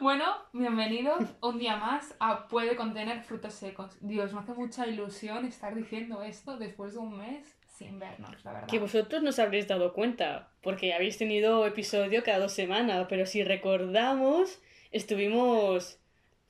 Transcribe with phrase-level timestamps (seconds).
[0.00, 3.96] Bueno, bienvenidos un día más a Puede contener frutos secos.
[4.00, 8.52] Dios, me hace mucha ilusión estar diciendo esto después de un mes sin vernos, la
[8.52, 8.68] verdad.
[8.68, 13.26] Que vosotros no os habréis dado cuenta, porque habéis tenido episodio cada dos semanas, pero
[13.26, 14.60] si recordamos,
[14.92, 15.98] estuvimos...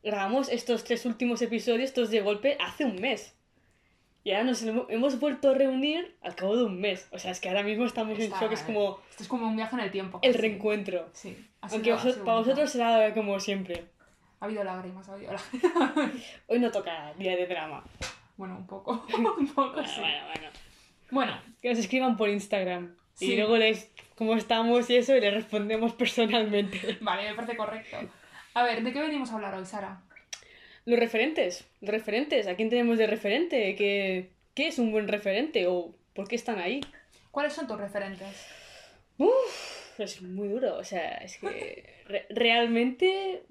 [0.02, 3.34] Grabamos estos tres últimos episodios, todos de golpe, hace un mes.
[4.24, 7.08] Y ahora nos hemo- hemos vuelto a reunir al cabo de un mes.
[7.12, 9.46] O sea, es que ahora mismo estamos en Está- shock, es como Esto es como
[9.46, 10.18] un viaje en el tiempo.
[10.22, 11.08] el reencuentro.
[11.12, 11.36] Sí.
[11.60, 13.86] Aunque para vosotros será como siempre.
[14.40, 16.12] Ha habido lágrimas, ha habido lágrimas.
[16.46, 17.82] Hoy no toca día de drama.
[18.36, 19.04] Bueno, un poco.
[19.38, 20.00] un poco, Bueno, sí.
[20.00, 20.48] bueno, bueno.
[21.10, 22.94] Bueno, Que nos escriban por Instagram.
[23.14, 23.32] Sí.
[23.32, 26.98] Y luego les cómo estamos y eso y les respondemos personalmente.
[27.00, 27.96] vale, me parece correcto.
[28.54, 30.00] A ver, ¿de qué venimos a hablar hoy, Sara?
[30.88, 31.66] Los referentes.
[31.80, 32.46] Los referentes.
[32.46, 33.74] ¿A quién tenemos de referente?
[33.76, 35.66] ¿Qué, qué es un buen referente?
[35.66, 36.80] ¿O por qué están ahí?
[37.30, 38.46] ¿Cuáles son tus referentes?
[39.18, 40.76] Uf, es muy duro.
[40.78, 43.42] O sea, es que re- realmente...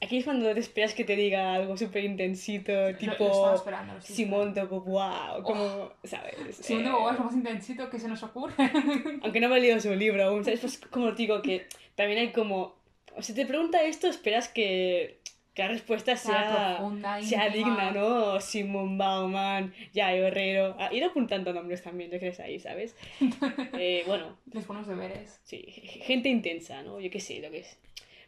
[0.00, 3.54] Aquí es cuando te esperas que te diga algo súper intensito, Lo- lo estaba tipo
[3.56, 6.36] esperando, lo estoy Simón de Beauvoir, como, ¿sabes?
[6.60, 8.54] Si un Eh, nuevo es lo más intensito que se nos ocurre.
[9.22, 10.60] Aunque no me he leído su libro aún, ¿sabes?
[10.60, 12.76] Pues como digo que también hay como...
[13.16, 15.17] O sea, te pregunta esto, esperas que,
[15.58, 18.40] que la respuesta Sea profunda, sea digna, ¿no?
[18.40, 20.76] Simón Bauman, Yayo Herrero...
[20.78, 22.94] Ah, ir apuntando nombres también, ya que es ahí, ¿sabes?
[23.72, 25.40] Eh, bueno, Les buenos deberes.
[25.42, 25.60] sí,
[26.04, 27.00] gente intensa, ¿no?
[27.00, 27.76] Yo qué sé, lo que es.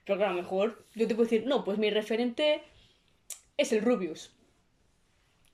[0.05, 2.63] Pero claro, a lo mejor yo te puedo decir, no, pues mi referente
[3.57, 4.35] es el Rubius.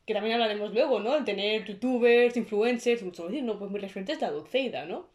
[0.06, 1.14] Que también hablaremos luego, ¿no?
[1.14, 5.10] El tener youtubers, influencers, mucho decir, no, pues mi referente es la Dulceida, ¿no?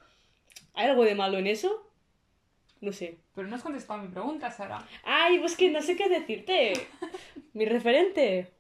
[0.76, 1.91] ¿Hay algo de malo en eso?
[2.82, 3.20] No sé.
[3.36, 4.86] Pero no has contestado a mi pregunta, Sara.
[5.04, 6.74] Ay, pues que no sé qué decirte.
[7.54, 8.52] Mi referente.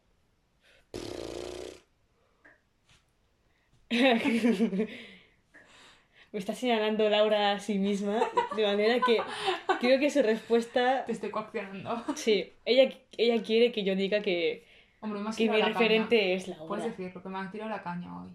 [6.32, 8.22] Me está señalando Laura a sí misma,
[8.56, 9.22] de manera que
[9.82, 11.04] creo que su respuesta...
[11.06, 12.06] Te estoy coaccionando.
[12.16, 14.66] Sí, ella, ella quiere que yo diga que,
[15.02, 16.34] Hombre, me has que mi la referente caña.
[16.36, 16.68] es Laura.
[16.68, 18.30] Puedes decirlo, que me han tirado la caña hoy.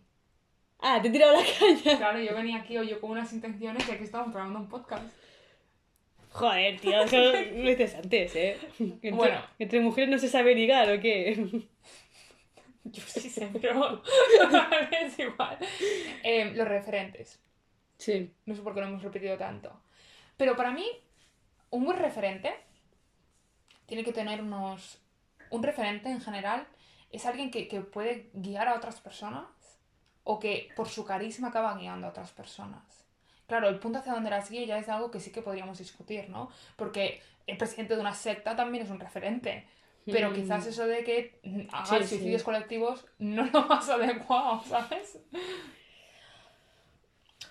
[0.81, 1.97] Ah, te he tirado la caña.
[1.97, 5.05] Claro, yo venía aquí hoy yo con unas intenciones y aquí estamos grabando un podcast.
[6.37, 8.59] Joder, tío, eso lo dices antes, ¿eh?
[8.79, 9.41] Entre, Bueno.
[9.59, 11.65] ¿Entre mujeres no se sabe ligar o qué?
[12.85, 14.03] Yo sí sé, pero
[15.01, 15.59] es igual.
[16.23, 17.41] Eh, los referentes.
[17.97, 18.31] Sí.
[18.45, 19.81] No sé por qué lo hemos repetido tanto.
[20.37, 20.87] Pero para mí,
[21.71, 22.55] un buen referente
[23.87, 25.01] tiene que tener unos...
[25.49, 26.67] Un referente en general
[27.11, 29.47] es alguien que, que puede guiar a otras personas
[30.23, 32.96] o que por su carisma acaba guiando a otras personas.
[33.47, 36.29] Claro, el punto hacia donde las guíe ya es algo que sí que podríamos discutir,
[36.29, 36.51] ¿no?
[36.77, 39.67] Porque el presidente de una secta también es un referente.
[40.05, 40.35] Pero Mm.
[40.35, 42.09] quizás eso de que mm, hagan Sí, sí.
[42.17, 45.19] suicidios colectivos no es lo más adecuado, ¿sabes?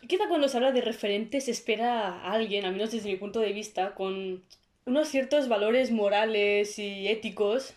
[0.08, 3.40] Quizá cuando se habla de referentes se espera a alguien, al menos desde mi punto
[3.40, 4.44] de vista, con
[4.86, 7.74] unos ciertos valores morales y éticos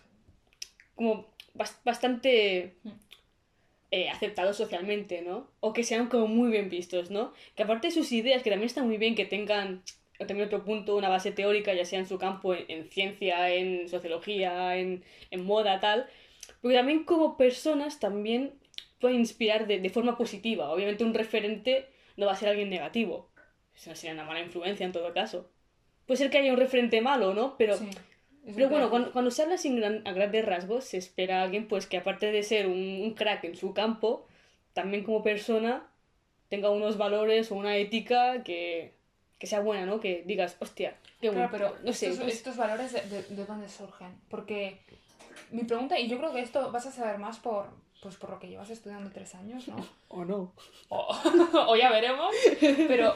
[0.95, 2.77] como bas- bastante
[3.91, 5.51] eh, aceptados socialmente, ¿no?
[5.61, 7.33] O que sean como muy bien vistos, ¿no?
[7.57, 9.83] Que aparte de sus ideas, que también está muy bien que tengan
[10.19, 13.89] también otro punto, una base teórica, ya sea en su campo, en, en ciencia, en
[13.89, 16.09] sociología, en, en moda, tal,
[16.61, 18.55] porque también como personas también
[18.99, 20.71] pueden inspirar de, de forma positiva.
[20.71, 23.31] Obviamente un referente no va a ser alguien negativo.
[23.77, 25.51] Eso sería una mala influencia en todo caso.
[26.05, 27.57] Puede ser que haya un referente malo, ¿no?
[27.57, 27.89] Pero, Sí,
[28.55, 31.69] pero bueno, cuando, cuando se habla sin gran- a grandes rasgos, se espera a alguien
[31.69, 34.27] pues que aparte de ser un, un crack en su campo,
[34.73, 35.87] también como persona
[36.49, 38.95] tenga unos valores o una ética que,
[39.39, 40.01] que sea buena, ¿no?
[40.01, 41.73] Que digas, hostia, qué Claro, bueno.
[41.73, 44.09] pero no sé, estos, pues- estos valores de, de- de dónde surgen.
[44.31, 44.79] Porque
[45.51, 47.67] mi pregunta, y yo creo que esto vas a saber más por,
[48.03, 49.77] pues por lo que llevas estudiando tres años, ¿no?
[50.09, 50.53] o no.
[50.89, 51.09] O,
[51.69, 52.35] o ya veremos.
[52.61, 53.15] Pero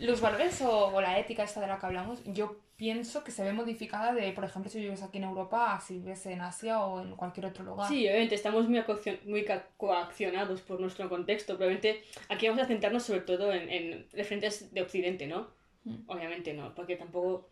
[0.00, 3.44] los valores o, o la ética esta de la que hablamos, yo pienso que se
[3.44, 6.80] ve modificada de, por ejemplo, si vives aquí en Europa, a si vives en Asia
[6.80, 7.86] o en cualquier otro lugar.
[7.88, 8.82] Sí, obviamente estamos muy,
[9.26, 9.46] muy
[9.76, 11.56] coaccionados por nuestro contexto.
[11.58, 15.48] Probablemente aquí vamos a centrarnos sobre todo en, en referentes de Occidente, ¿no?
[15.84, 15.96] Mm.
[16.06, 17.48] Obviamente no, porque tampoco...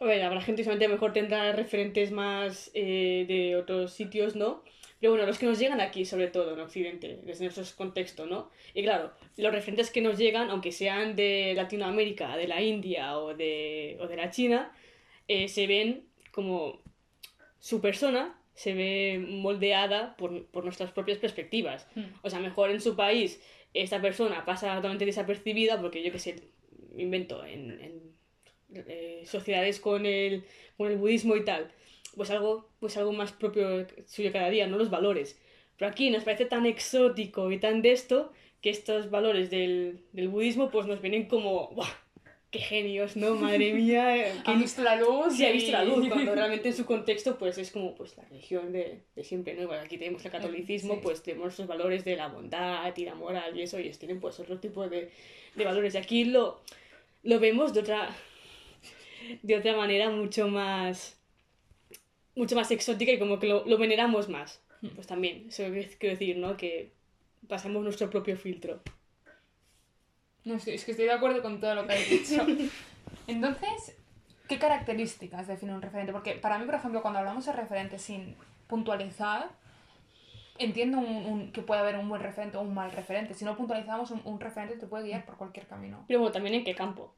[0.00, 4.62] A ver, habrá gente que solamente mejor tendrá referentes más eh, de otros sitios, ¿no?
[5.00, 8.50] Pero bueno, los que nos llegan aquí, sobre todo en Occidente, desde nuestros contextos, ¿no?
[8.74, 13.34] Y claro, los referentes que nos llegan, aunque sean de Latinoamérica, de la India o
[13.34, 14.72] de, o de la China,
[15.28, 16.82] eh, se ven como
[17.60, 21.86] su persona se ve moldeada por, por nuestras propias perspectivas.
[21.94, 22.06] Mm.
[22.22, 23.40] O sea, mejor en su país
[23.72, 26.42] esta persona pasa totalmente desapercibida porque yo que sé,
[26.96, 28.02] invento en, en,
[28.74, 30.44] eh, sociedades con el,
[30.76, 31.70] con el budismo y tal,
[32.16, 35.38] pues algo, pues algo más propio suyo cada día, no los valores.
[35.76, 40.28] Pero aquí nos parece tan exótico y tan de esto que estos valores del, del
[40.28, 41.88] budismo pues nos vienen como, ¡buah!
[42.50, 43.34] qué genios, ¿no?
[43.36, 44.16] Madre mía.
[44.16, 45.36] eh, Ha visto la luz.
[45.36, 48.24] Sí, ha visto la luz, cuando realmente en su contexto pues es como pues la
[48.24, 49.62] religión de, de siempre, ¿no?
[49.62, 51.00] Igual aquí tenemos el catolicismo, Sí.
[51.02, 54.18] pues tenemos esos valores de la bondad y la moral y eso, y ellos tienen
[54.18, 55.10] pues otro tipo de,
[55.54, 55.94] de valores.
[55.94, 56.60] Y aquí lo,
[57.22, 58.16] lo vemos de otra,
[59.42, 61.17] de otra manera mucho más,
[62.38, 64.60] mucho más exótica y como que lo, lo veneramos más.
[64.94, 65.64] Pues también, eso
[65.98, 66.56] quiero decir, ¿no?
[66.56, 66.92] Que
[67.48, 68.80] pasamos nuestro propio filtro.
[70.44, 72.46] No sé, es que estoy de acuerdo con todo lo que has dicho.
[73.26, 73.96] Entonces,
[74.48, 76.12] ¿qué características define un referente?
[76.12, 78.36] Porque para mí, por ejemplo, cuando hablamos de referente sin
[78.68, 79.50] puntualizar,
[80.58, 83.34] entiendo un- un- que puede haber un buen referente o un mal referente.
[83.34, 86.04] Si no puntualizamos, un, un referente te puede guiar por cualquier camino.
[86.06, 87.14] Pero bueno, también en qué campo.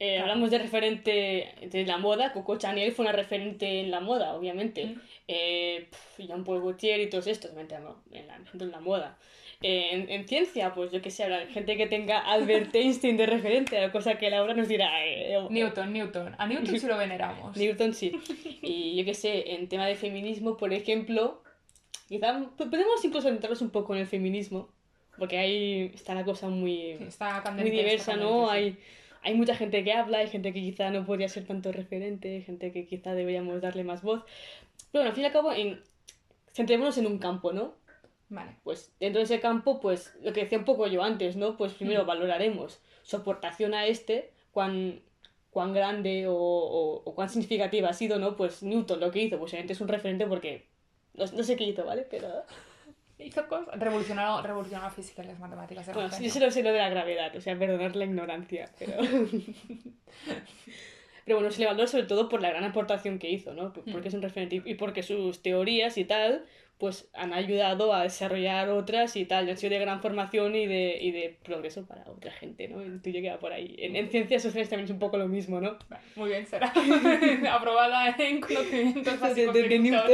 [0.00, 0.22] Eh, Claro.
[0.22, 2.32] Hablamos de referente de la moda.
[2.32, 4.86] Coco Chanel fue una referente en la moda, obviamente.
[4.86, 5.00] Mm.
[5.28, 9.18] Eh, pf, Jean-Paul Gaultier y todos estos, en la, en la moda.
[9.62, 13.26] Eh, en, en ciencia, pues yo que sé, habrá gente que tenga Albert Einstein de
[13.26, 15.04] referente, cosa que Laura nos dirá.
[15.06, 16.34] eh, eh, Newton, Newton.
[16.38, 17.54] A Newton sí lo veneramos.
[17.56, 18.12] Newton sí.
[18.62, 21.42] Y yo que sé, en tema de feminismo, por ejemplo,
[22.08, 24.70] quizá podemos incluso centrarnos un poco en el feminismo,
[25.18, 28.50] porque ahí está la cosa muy, Sí, está muy diversa, está ¿no?
[28.54, 28.76] sí.
[29.22, 32.42] Hay, mucha gente que habla, hay gente que quizá no podría ser tanto referente, hay
[32.42, 34.22] gente que quizá deberíamos darle más voz.
[34.92, 35.82] Pero bueno, al fin y al cabo, en...
[36.52, 37.74] centrémonos en un campo, ¿no?
[38.28, 38.56] Vale.
[38.64, 41.56] Pues dentro de ese campo, pues lo que decía un poco yo antes, ¿no?
[41.56, 42.06] Pues primero Mm.
[42.06, 45.00] valoraremos su aportación a este, cuán,
[45.50, 48.36] cuán grande o, o- o cuán significativa ha sido, ¿no?
[48.36, 50.66] Pues Newton lo que hizo, pues obviamente es un referente porque
[51.14, 52.06] no, no sé qué hizo, ¿vale?
[52.08, 52.28] Pero
[53.24, 53.78] Hizo cosas.
[53.78, 55.86] Revolucionó, revolucionó la física y las matemáticas.
[55.94, 56.30] bueno, yo genio.
[56.32, 58.94] sé lo sé lo de la gravedad, o sea, perdonar la ignorancia, pero...
[61.26, 63.72] Pero bueno, se le valora sobre todo por la gran aportación que hizo, ¿no?
[63.72, 66.44] Porque es un referente y porque sus teorías y tal,
[66.78, 70.66] pues han ayudado a desarrollar otras y tal, y han sido de gran formación y
[70.66, 72.80] de, y de progreso para otra gente, ¿no?
[72.80, 73.76] El tuyo queda por ahí.
[73.78, 75.78] En, en ciencias sociales también es un poco lo mismo, ¿no?
[76.16, 76.72] Muy bien, será.
[77.52, 80.10] Aprobada en conocimientos básicos de- de de Newton.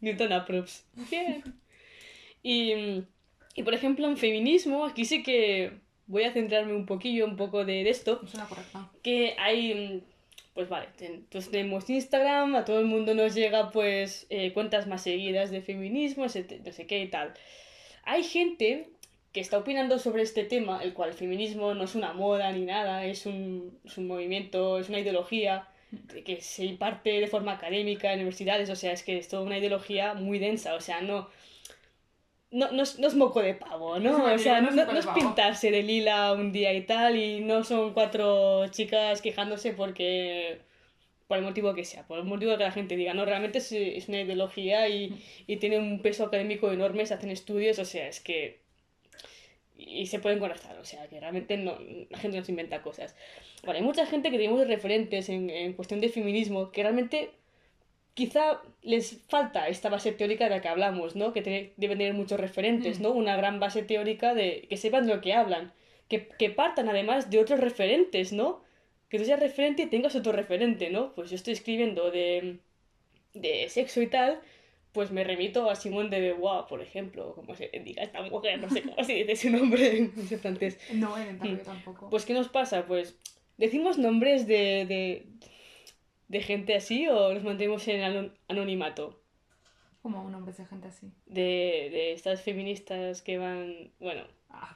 [0.00, 0.32] Newton.
[0.32, 0.84] Approves.
[1.10, 1.42] Bien.
[2.42, 3.02] Y,
[3.56, 5.72] y por ejemplo, en feminismo, aquí sí que
[6.06, 8.20] voy a centrarme un poquillo, un poco de, de esto.
[8.24, 8.88] Es una correcta.
[9.02, 10.04] que hay,
[10.54, 15.02] pues vale, entonces tenemos Instagram, a todo el mundo nos llega pues eh, cuentas más
[15.02, 16.46] seguidas de feminismo, no sé
[16.86, 17.34] qué y tal.
[18.04, 18.90] Hay gente
[19.32, 22.64] que está opinando sobre este tema, el cual el feminismo no es una moda ni
[22.64, 25.75] nada, es un, es un movimiento, es una ideología de
[26.24, 29.58] que se imparte de forma académica en universidades, o sea, es que es toda una
[29.58, 31.28] ideología muy densa, o sea, no...
[32.50, 34.32] No, no, es, no es moco de pavo, ¿no?
[34.32, 37.92] O sea, no no, es pintarse de lila un día y tal, y no son
[37.92, 40.60] cuatro chicas quejándose porque.
[41.26, 43.72] por el motivo que sea, por el motivo que la gente diga, no, realmente es,
[43.72, 48.08] es una ideología y, y tiene un peso académico enorme, se hacen estudios, o sea,
[48.08, 48.60] es que.
[49.78, 51.78] Y se pueden conectar, o sea, que realmente no,
[52.10, 53.14] la gente no se inventa cosas.
[53.64, 57.30] Vale, hay mucha gente que tenemos referentes en, en cuestión de feminismo que realmente
[58.14, 61.32] quizá les falta esta base teórica de la que hablamos, ¿no?
[61.34, 63.02] Que tiene- deben tener muchos referentes, Mm.
[63.02, 63.10] ¿no?
[63.10, 65.72] Una gran base teórica de que sepan de lo que hablan,
[66.08, 68.62] que, que partan además de otros referentes, ¿no?
[69.10, 71.12] Que tú seas referente y tengas otro referente, ¿no?
[71.14, 72.58] Pues yo estoy escribiendo de,
[73.34, 74.40] de sexo y tal,
[74.96, 78.70] pues me remito a Simón de Beauvoir, por ejemplo, como se diga esta mujer, no
[78.70, 80.10] sé cómo se dice su nombre en
[80.40, 80.78] francés.
[80.94, 82.08] No a intentarlo yo tampoco.
[82.10, 82.86] Pues, ¿qué nos pasa?
[82.86, 83.18] Pues,
[83.58, 85.26] ¿decimos nombres de, de,
[86.28, 89.22] de gente así o nos mantenemos en anon- anonimato?
[90.00, 91.08] Como un hombre de gente así.
[91.26, 93.92] De, de estas feministas que van.
[94.00, 94.22] Bueno,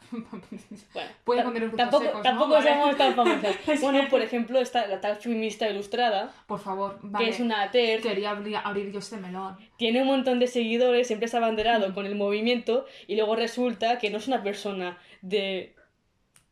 [0.10, 1.08] bueno.
[1.24, 2.22] Puede ta- contener frutos tampoco, secos, ¿no?
[2.22, 2.68] tampoco Vale.
[2.70, 3.56] somos tan famosas.
[3.68, 7.24] Es Bueno, por ejemplo, está la tal feminista ilustrada, Por favor, vale.
[7.24, 9.56] que es una TER, Quería abrir, abrir yo este melón.
[9.76, 13.98] tiene un montón de seguidores, siempre se ha abanderado con el movimiento y luego resulta
[13.98, 15.74] que no es una persona de.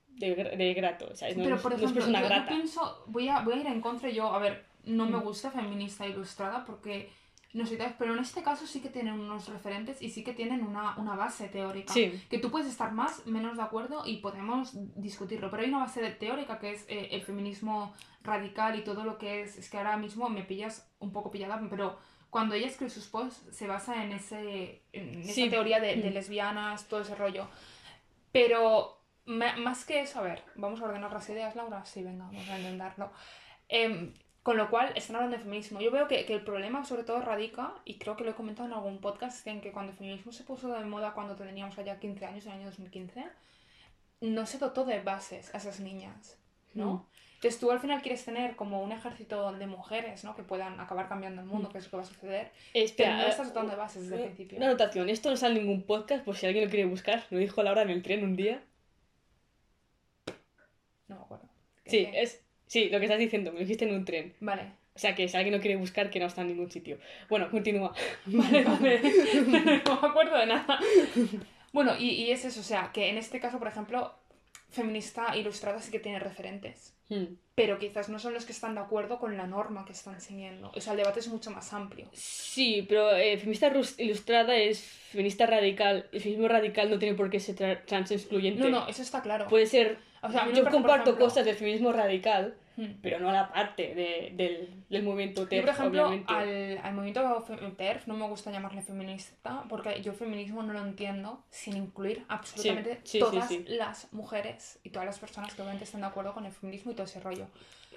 [0.09, 1.37] de, de grato, ¿sabes?
[1.37, 2.49] No, Pero, es- por no es ejemplo, persona yo, yo grata.
[2.49, 5.23] pienso, voy a, voy a ir en contra yo, a ver, no me Mm.
[5.23, 7.11] gusta feminista ilustrada porque
[7.55, 10.35] no sé tal, pero en este caso sí que tienen unos referentes y sí que
[10.35, 11.93] tienen una, una base teórica.
[11.93, 12.23] Sí.
[12.29, 16.09] Que tú puedes estar más, menos de acuerdo y podemos discutirlo, pero hay una base
[16.13, 19.97] teórica que es eh, el feminismo radical y todo lo que es, es que ahora
[19.97, 21.99] mismo me pillas un poco pillada, pero
[22.31, 25.49] cuando ella escribe sus posts se basa en, ese, en esa Sí.
[25.49, 26.15] teoría de, de Mm.
[26.15, 27.49] lesbianas, todo ese rollo.
[28.33, 31.85] Pero más que eso, a ver, vamos a ordenar las ideas, Laura.
[31.85, 33.11] Sí, venga, vamos a intentarlo.
[33.69, 34.13] Em,
[34.49, 35.79] con lo cual, están hablando de feminismo.
[35.79, 38.67] Yo veo que, que el problema, sobre todo, radica, y creo que lo he comentado
[38.67, 42.01] en algún podcast, en que cuando el feminismo se puso de moda cuando teníamos allá
[42.01, 43.27] 15 años, en el año 2015,
[44.23, 46.39] no se dotó de bases a esas niñas,
[46.73, 46.95] ¿no?
[46.95, 47.07] Mm.
[47.35, 50.35] Entonces tú al final quieres tener como un ejército de mujeres, ¿no?
[50.35, 51.73] Que puedan acabar cambiando el mundo, Mm.
[51.73, 52.51] que es lo que va a suceder.
[52.73, 54.57] Espera, Pero no eh, estás dotando de bases desde el principio.
[54.57, 57.27] Una anotación, esto no sale en ningún podcast, por si alguien lo quiere buscar.
[57.29, 58.63] Lo dijo Laura en el tren un día.
[61.07, 61.49] No me acuerdo.
[61.85, 64.35] Sí, es, sí, lo que estás diciendo, me lo dijiste en un tren.
[64.39, 64.63] Vale.
[64.95, 66.99] O sea, que si alguien no quiere buscar, que no está en ningún sitio.
[67.29, 67.93] Bueno, continúa.
[68.27, 69.01] Vale, vale.
[69.85, 70.79] no me acuerdo de nada.
[71.73, 74.15] Bueno, y, y es eso, o sea, que en este caso, por ejemplo,
[74.71, 76.95] feminista ilustrada sí que tiene referentes.
[77.09, 77.25] Hmm.
[77.55, 80.71] Pero quizás no son los que están de acuerdo con la norma que están siguiendo.
[80.75, 82.09] O sea, el debate es mucho más amplio.
[82.13, 86.07] Sí, pero eh, feminista ilustrada es feminista radical.
[86.13, 88.63] El feminismo radical no tiene por qué ser tra- trans excluyente.
[88.63, 89.47] No, no, eso está claro.
[89.49, 89.99] Puede ser.
[90.23, 92.55] O sea, yo parece, comparto ejemplo- cosas del feminismo radical.
[93.03, 96.33] Pero no la parte de- del, del movimiento Yo, TERF, por ejemplo, obviamente.
[96.33, 97.45] al, al movimiento
[97.77, 103.01] TERF no me gusta llamarle feminista porque yo feminismo no lo entiendo sin incluir absolutamente
[103.05, 103.65] sí, sí, todas sí.
[103.69, 106.95] las mujeres y todas las personas que obviamente están de acuerdo con el feminismo y
[106.95, 107.47] todo ese rollo.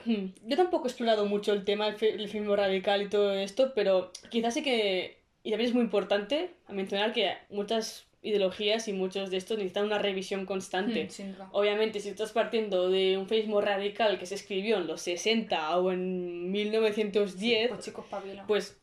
[0.05, 0.27] Hmm.
[0.47, 3.73] Yo tampoco he explorado mucho el tema del fe- del feminismo radical y todo esto,
[3.75, 8.93] pero quizás sí que, y también es muy importante a mencionar que muchas ideologías y
[8.93, 11.07] muchos de estos necesitan una revisión constante.
[11.07, 11.49] Duda.
[11.51, 15.91] Obviamente, si estás partiendo de un feminismo radical que se escribió en los 60 o
[15.91, 18.05] en 1910, Pues chicos,
[18.47, 18.77] pues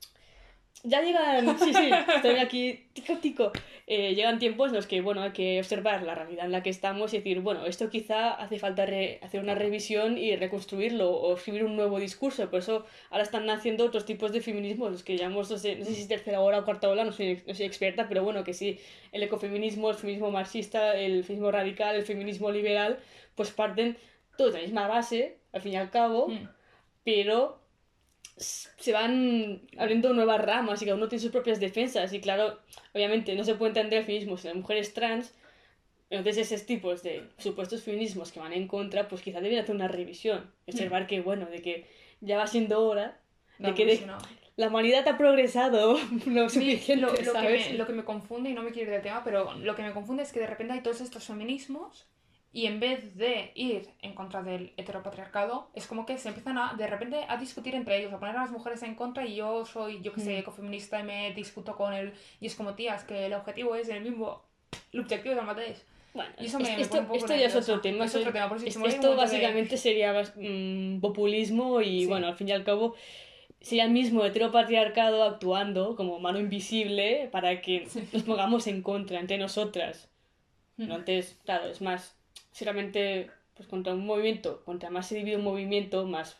[0.84, 3.52] ya llegan, sí, sí, estoy aquí, tico, tico.
[3.86, 6.68] Eh, llegan tiempos en los que, bueno, hay que observar la realidad en la que
[6.70, 11.34] estamos y decir, bueno, esto quizá hace falta re- hacer una revisión y reconstruirlo o
[11.36, 12.48] escribir un nuevo discurso.
[12.50, 15.84] Por eso ahora están naciendo otros tipos de feminismo, los que llamamos, no sé, no
[15.86, 18.44] sé si es tercera ola o cuarta ola, no soy, no soy experta, pero bueno,
[18.44, 18.78] que sí,
[19.12, 22.98] el ecofeminismo, el feminismo marxista, el feminismo radical, el feminismo liberal,
[23.34, 23.96] pues parten
[24.36, 26.46] todos de la misma base, al fin y al cabo, Hmm.
[27.04, 27.58] pero
[28.38, 32.12] se van abriendo nuevas ramas y cada uno tiene sus propias defensas.
[32.12, 32.58] Y claro,
[32.94, 35.34] obviamente no se puede entender el feminismo sin las mujeres trans,
[36.10, 39.88] entonces esos tipos de supuestos feminismos que van en contra, pues quizá deben hacer una
[39.88, 41.86] revisión, observar que bueno, de que
[42.20, 43.20] ya va siendo hora
[43.58, 44.16] de No, que pues de- no.
[44.56, 48.70] la humanidad ha progresado lo Sí, que me, lo que me confunde, y no me
[48.70, 51.00] quiero ir del tema, pero lo que me confunde es que de repente hay todos
[51.02, 52.08] estos feminismos
[52.52, 56.74] y en vez de ir en contra del heteropatriarcado, es como que se empiezan a,
[56.78, 59.64] de repente, a discutir entre ellos, a poner a las mujeres en contra y yo
[59.66, 60.38] soy, yo que sé, Mm.
[60.38, 62.12] ecofeminista y me discuto con él.
[62.40, 64.42] Y es como, tías, que el objetivo es el mismo,
[64.92, 65.84] el objetivo es el mateix.
[66.14, 68.04] Bueno, Y eso me- es- me esto, pone un poco esto ya es otro tema.
[68.06, 72.00] Es otro tema, por me voy esto un momento de- básicamente sería mm, populismo y
[72.00, 72.06] Sí.
[72.06, 72.94] bueno, al fin y al cabo
[73.60, 79.36] sería el mismo heteropatriarcado actuando como mano invisible para que nos pongamos en contra entre
[79.36, 80.08] nosotras.
[80.78, 80.86] Mm.
[80.88, 80.94] ¿no?
[80.96, 82.16] Entonces, claro, es más,
[82.58, 86.38] seguramente, pues contra un movimiento, contra más se divide un movimiento, más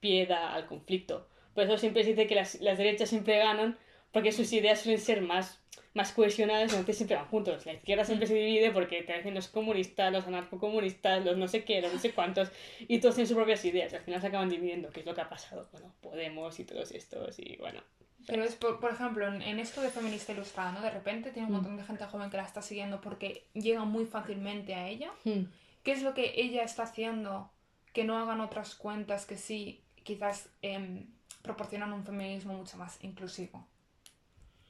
[0.00, 1.26] pie da al conflicto.
[1.54, 3.78] Por eso siempre se dice que las, las derechas siempre ganan,
[4.12, 5.60] porque sus ideas suelen ser más,
[5.94, 7.66] más cohesionadas, entonces siempre van juntos.
[7.66, 11.64] La izquierda siempre se divide porque te dicen los comunistas, los anarcocomunistas, los no sé
[11.64, 12.50] qué, los no sé cuántos,
[12.80, 15.20] y todos tienen sus propias ideas, al final se acaban dividiendo, que es lo que
[15.20, 15.68] ha pasado.
[15.72, 17.80] Bueno, Podemos y todos estos, y bueno.
[18.26, 20.82] Pero es, por, por ejemplo, en, esto de feminista ilustrada, ¿no?
[20.82, 21.56] De repente tiene un Mm.
[21.56, 25.10] montón de gente joven que la está siguiendo porque llega muy fácilmente a ella.
[25.24, 25.44] Hmm.
[25.82, 27.50] ¿Qué es lo que ella está haciendo
[27.92, 31.06] que no hagan otras cuentas que sí quizás em,
[31.42, 33.66] proporcionan un feminismo mucho más inclusivo?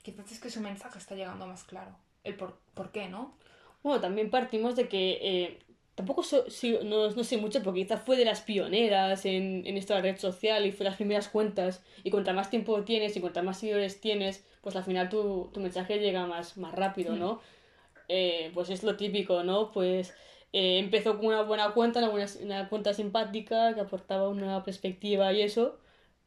[0.02, 1.94] Quizás es que su mensaje está llegando más claro.
[2.24, 3.34] El por, por qué, ¿no?
[3.82, 5.58] Bueno, también partimos de que eh,
[5.94, 9.76] tampoco so- sí, no, no sé mucho, porque quizás fue de las pioneras en, en
[9.76, 11.82] esta red social y fue las primeras cuentas.
[12.04, 15.60] Y cuanto más tiempo tienes y cuanto más seguidores tienes, pues al final tu, tu
[15.60, 17.40] mensaje llega más, más rápido, ¿no?
[18.08, 19.70] Eh, pues es lo típico, ¿no?
[19.72, 20.14] Pues
[20.52, 25.32] eh, empezó con una buena cuenta, una, buena, una cuenta simpática que aportaba una perspectiva
[25.32, 25.78] y eso,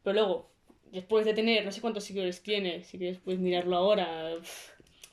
[0.04, 0.52] pero luego,
[0.92, 4.32] después de tener, no sé cuántos seguidores tiene, si quieres puedes mirarlo ahora,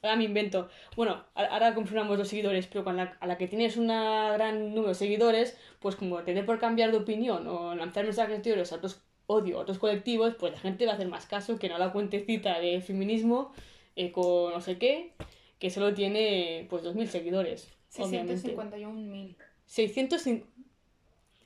[0.02, 0.68] ahora me invento.
[0.96, 4.88] Bueno, ahora confirmamos los seguidores, pero con la, a la que tienes un gran número
[4.88, 8.76] de seguidores, pues como te dé por cambiar de opinión o lanzar mensajes de a
[8.76, 11.78] otros, odio a otros colectivos, pues la gente va a hacer más caso que no
[11.78, 13.52] la cuentecita de feminismo
[13.96, 15.12] eh, con no sé qué,
[15.58, 18.54] que solo tiene pues 2.000 seguidores, obviamente.
[18.56, 19.36] 651.000.
[19.66, 20.26] 600...
[20.26, 20.44] cin-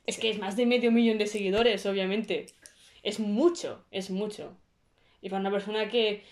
[0.05, 2.47] Es que es más de medio millón de seguidores, obviamente.
[3.03, 4.55] Es mucho, es mucho.
[5.21, 6.23] Y para una persona que,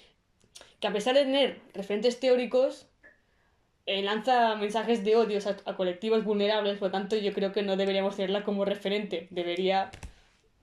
[0.79, 2.87] que a pesar de tener referentes teóricos,
[3.85, 7.63] eh, lanza mensajes de odios a, a colectivos vulnerables, por lo tanto yo creo que
[7.63, 9.27] no deberíamos tenerla como referente.
[9.31, 9.91] Debería...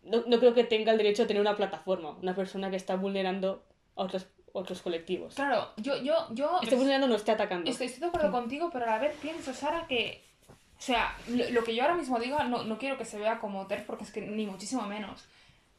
[0.03, 2.97] No, no creo que tenga el derecho a tener una plataforma, una persona que está
[2.97, 3.63] vulnerando
[3.97, 5.35] a otros, otros colectivos.
[5.35, 7.71] Claro, yo, yo, yo Esté vulnerando no esté atacando.
[7.71, 10.25] estoy, estoy de acuerdo contigo, pero a la vez pienso, Sara, que.
[10.79, 13.39] O sea, lo, lo que yo ahora mismo diga, no, no quiero que se vea
[13.39, 15.25] como TERF, porque es que ni muchísimo menos.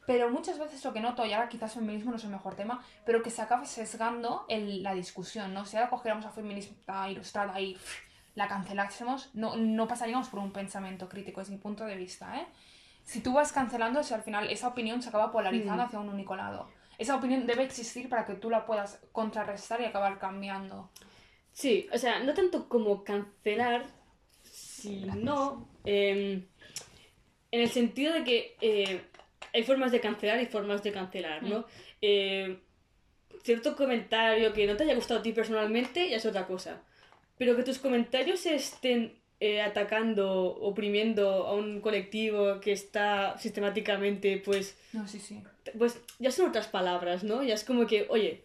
[0.06, 2.84] Pero muchas veces lo que noto, y ahora quizás feminismo no es el mejor tema,
[3.04, 5.64] pero que se acaba sesgando el- la discusión, ¿no?
[5.64, 7.98] Si ahora cogiéramos a feminista ilustrada y pff,
[8.34, 12.46] la cancelásemos, no, no pasaríamos por un pensamiento crítico, es mi punto de vista, ¿eh?
[13.04, 15.86] Si tú vas cancelando, si al final esa opinión se acaba polarizando Mm.
[15.86, 16.68] hacia un único lado.
[17.02, 20.88] Esa opinión debe existir para que tú la puedas contrarrestar y acabar cambiando.
[21.52, 23.86] Sí, o sea, no tanto como cancelar,
[24.44, 25.68] sino...
[25.84, 26.46] em,
[27.50, 29.00] en el sentido de que eh,
[29.52, 31.66] hay formas de cancelar y formas de cancelar, ¿no?
[32.00, 32.60] Eh,
[33.42, 36.82] cierto comentario que no te haya gustado a ti personalmente ya es otra cosa.
[37.36, 44.78] Pero que tus comentarios estén eh, atacando, oprimiendo a un colectivo que está sistemáticamente, pues,
[44.92, 45.42] No, sí, sí.
[45.78, 47.42] Pues ya son otras palabras, ¿no?
[47.42, 48.42] Ya es como que, oye,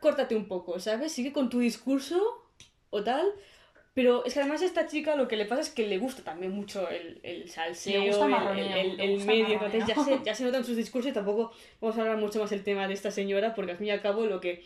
[0.00, 1.12] córtate un poco, ¿sabes?
[1.12, 2.44] Sigue con tu discurso
[2.90, 3.26] o tal.
[3.94, 6.22] Pero es que además a esta chica lo que le pasa es que le gusta
[6.22, 9.52] también mucho el, el salseo, Le gusta el- marroneo, el, el- el gusta medio.
[9.52, 12.40] Entonces ya se, ya se nota en sus discursos y tampoco vamos a hablar mucho
[12.40, 14.64] más del tema de esta señora porque al fin y al cabo lo que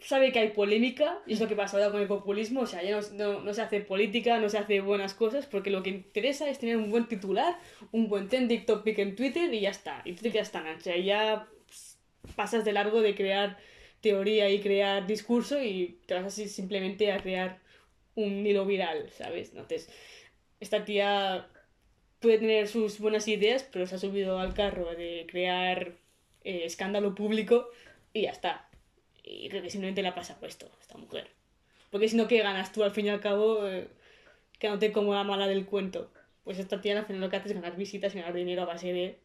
[0.00, 2.62] sabe que hay polémica y es lo que pasa ahora con el populismo.
[2.62, 5.70] O sea, ya no, no- no se hace política, no se hace buenas cosas porque
[5.70, 7.58] lo que interesa es tener un buen titular,
[7.92, 10.02] un buen trending topic en Twitter y ya está.
[10.04, 11.48] Y tú te quedas tan ancha y ya
[12.36, 13.58] pasas de largo de crear
[14.00, 17.60] teoría y crear discurso y te vas así simplemente a crear
[18.14, 19.50] un hilo viral, ¿sabes?
[19.50, 19.88] Entonces,
[20.60, 21.48] esta tía
[22.20, 25.94] puede tener sus buenas ideas, pero se ha subido al carro de crear
[26.44, 27.68] eh, escándalo público
[28.12, 28.68] y ya está.
[29.24, 31.30] Y creo que simplemente la pasa puesto esta mujer.
[31.90, 33.88] Porque si no, ¿qué ganas tú al fin y al cabo eh,
[34.58, 36.12] quedándote como la mala del cuento?
[36.44, 38.66] Pues esta tía al final lo que hace es ganar visitas y ganar dinero a
[38.66, 39.18] base de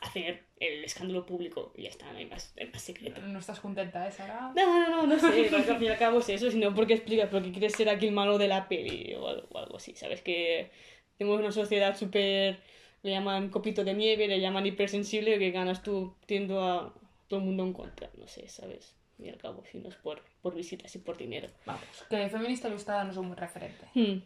[0.00, 3.20] hacer el escándalo público y ya está, no hay más, hay más secreto.
[3.20, 4.52] No estás contenta, ¿eh, Sara?
[4.54, 7.28] No, no, no, no sé, al fin y al cabo es eso, sino porque explicas,
[7.28, 10.22] porque quieres ser aquí el malo de la peli o algo, o algo así, ¿sabes?
[10.22, 10.70] Que
[11.18, 12.60] tenemos una sociedad súper,
[13.02, 16.94] le llaman copito de nieve, le llaman hipersensible, que ganas tú tiendo a
[17.28, 18.94] todo el mundo en contra, no sé, ¿sabes?
[19.22, 21.48] Y al cabo, si no es por, por visitas y por dinero.
[21.66, 23.86] Vamos, que feminista ilustrada no es un buen referente.
[23.94, 24.22] Hmm.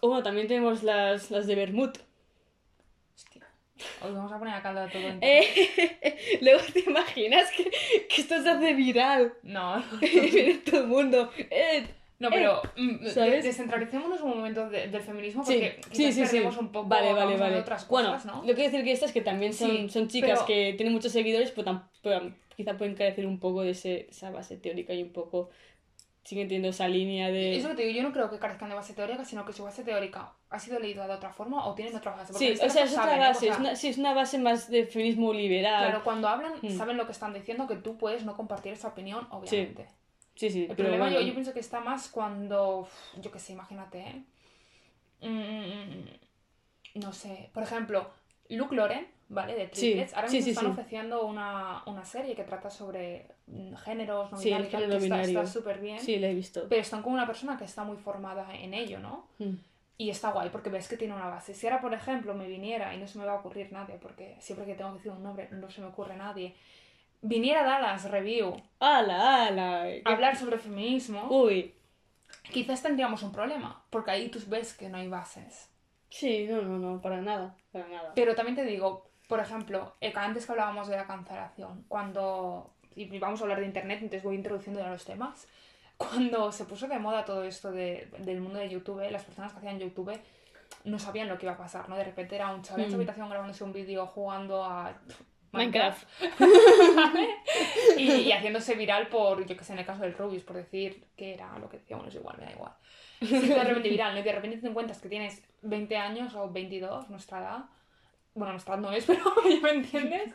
[0.00, 1.90] Bueno, también tenemos las, las de Bermud.
[3.14, 3.46] Hostia.
[4.02, 5.02] Hoy vamos a poner a caldo todo.
[5.02, 7.64] en- Eh, luego te imaginas que,
[8.08, 9.34] que esto se hace viral.
[9.42, 9.98] No, no.
[10.00, 11.30] Viene todo el mundo.
[11.36, 11.86] Eh,
[12.18, 13.42] No, pero mm, ¿sabes?
[13.42, 16.38] de- descentralicémonos un momento de- del feminismo porque sí, sí, sí.
[16.40, 17.54] un poco Vale, vale, vale.
[17.56, 18.36] de otras bueno, cosas, ¿no?
[18.42, 21.10] lo que quiero decir que estas que también son, son chicas pero- que tienen muchos
[21.12, 25.02] seguidores, pero, tam- pero quizá pueden carecer un poco de ese- esa base teórica y
[25.02, 25.50] un poco
[26.24, 27.56] siguen teniendo esa línea de...
[27.56, 29.64] Eso que te digo, yo no creo que carezcan de base teórica, sino que su
[29.64, 32.32] base teórica ha sido leída de otra forma o tienen otra base.
[32.32, 33.26] Porque Sí, o sea, es otra saben, ¿eh?
[33.26, 35.86] base, O sea, es, una, sí, es una base más de feminismo liberal.
[35.88, 36.70] Claro, cuando hablan, Mm.
[36.78, 39.88] saben lo que están diciendo, que tú puedes no compartir esa opinión, obviamente.
[40.36, 41.20] Sí, sí, El problema bueno.
[41.20, 42.88] yo, yo pienso que está más cuando,
[43.20, 44.22] yo qué sé, imagínate, ¿eh?
[45.20, 48.10] Mm, no sé, por ejemplo,
[48.48, 49.54] Luke Loren, ¿vale?
[49.54, 50.70] De Sí, Triplets, ahora mismo sí, están sí.
[50.70, 55.40] ofreciendo una, una serie que trata sobre mm, géneros, no binarios, que género está- binario.
[55.42, 56.66] está súper bien, Sí, la he visto.
[56.68, 59.26] pero están con una persona que está muy formada en ello, ¿no?
[59.38, 59.54] Mm.
[59.98, 61.54] Y está guay porque ves que tiene una base.
[61.54, 64.36] Si ahora, por ejemplo, me viniera, y no se me va a ocurrir nadie, porque
[64.40, 66.54] siempre que tengo que decir un nombre no se me ocurre nadie,
[67.20, 69.84] viniera Dallas Review ¡Hala, hala!
[70.04, 71.72] a hablar sobre feminismo, Uy,
[72.52, 75.70] quizás tendríamos un problema, porque ahí tú ves que no hay bases.
[76.08, 78.12] sí, no, no, no, para nada, para nada.
[78.14, 83.18] Pero también te digo, por ejemplo, eh, antes que hablábamos de la cancelación, cuando, y
[83.18, 85.48] vamos a hablar de Internet, entonces voy introduciendo ya los temas,
[85.96, 89.58] cuando se puso de moda todo esto de- del mundo de YouTube, las personas que
[89.58, 90.18] hacían YouTube
[90.84, 91.96] no sabían lo que iba a pasar, ¿no?
[91.96, 93.00] De repente era un chaval en su Mm.
[93.00, 94.92] habitación grabándose un vídeo jugando a
[95.52, 96.08] Minecraft.
[97.96, 101.04] y, y haciéndose viral por, yo que sé, en el caso del Rubius, por decir
[101.16, 102.72] que era lo que decía, bueno, es igual, me da igual.
[103.20, 104.20] Sí, de repente viral, ¿no?
[104.20, 107.64] Y de repente te encuentras que tienes 20 años o 22, nuestra edad.
[108.34, 110.34] Bueno, edad no es, pero ya me entiendes.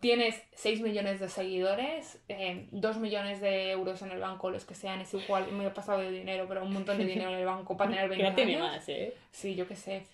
[0.00, 4.74] Tienes 6 millones de seguidores, eh, 2 millones de euros en el banco, los que
[4.74, 7.46] sean, es igual, me he pasado de dinero, pero un montón de dinero en el
[7.46, 8.58] banco para tener 20 Que no tiene años.
[8.58, 9.16] más, ¿eh?
[9.30, 10.06] Sí, yo qué sé.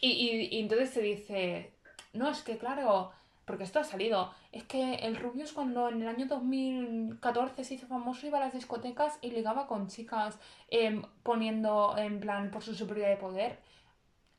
[0.00, 1.72] Y, y, y entonces se dice,
[2.12, 3.12] no, es que claro,
[3.46, 7.86] porque esto ha salido, es que el Rubius cuando en el año 2014 se hizo
[7.86, 12.74] famoso iba a las discotecas y ligaba con chicas em, poniendo en plan por su
[12.74, 13.58] superioridad de poder.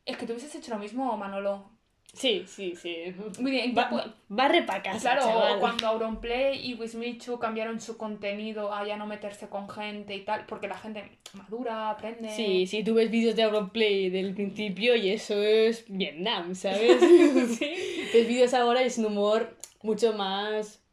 [0.06, 1.72] Es que tú hubieses hecho lo mismo, Manolo.
[2.14, 2.96] Sí, sí, sí.
[3.40, 5.60] Muy bien, Va, ¿qué pu- barre pa' casa, Claro, chaval.
[5.60, 10.46] cuando Auronplay y Wismichu cambiaron su contenido a ya no meterse con gente y tal,
[10.46, 12.30] porque la gente madura, aprende.
[12.30, 17.02] Sí, sí, tú ves vídeos de Auronplay del principio y eso es Vietnam, ¿sabes?
[17.58, 17.74] sí.
[18.14, 20.84] ves vídeos ahora y es un humor mucho más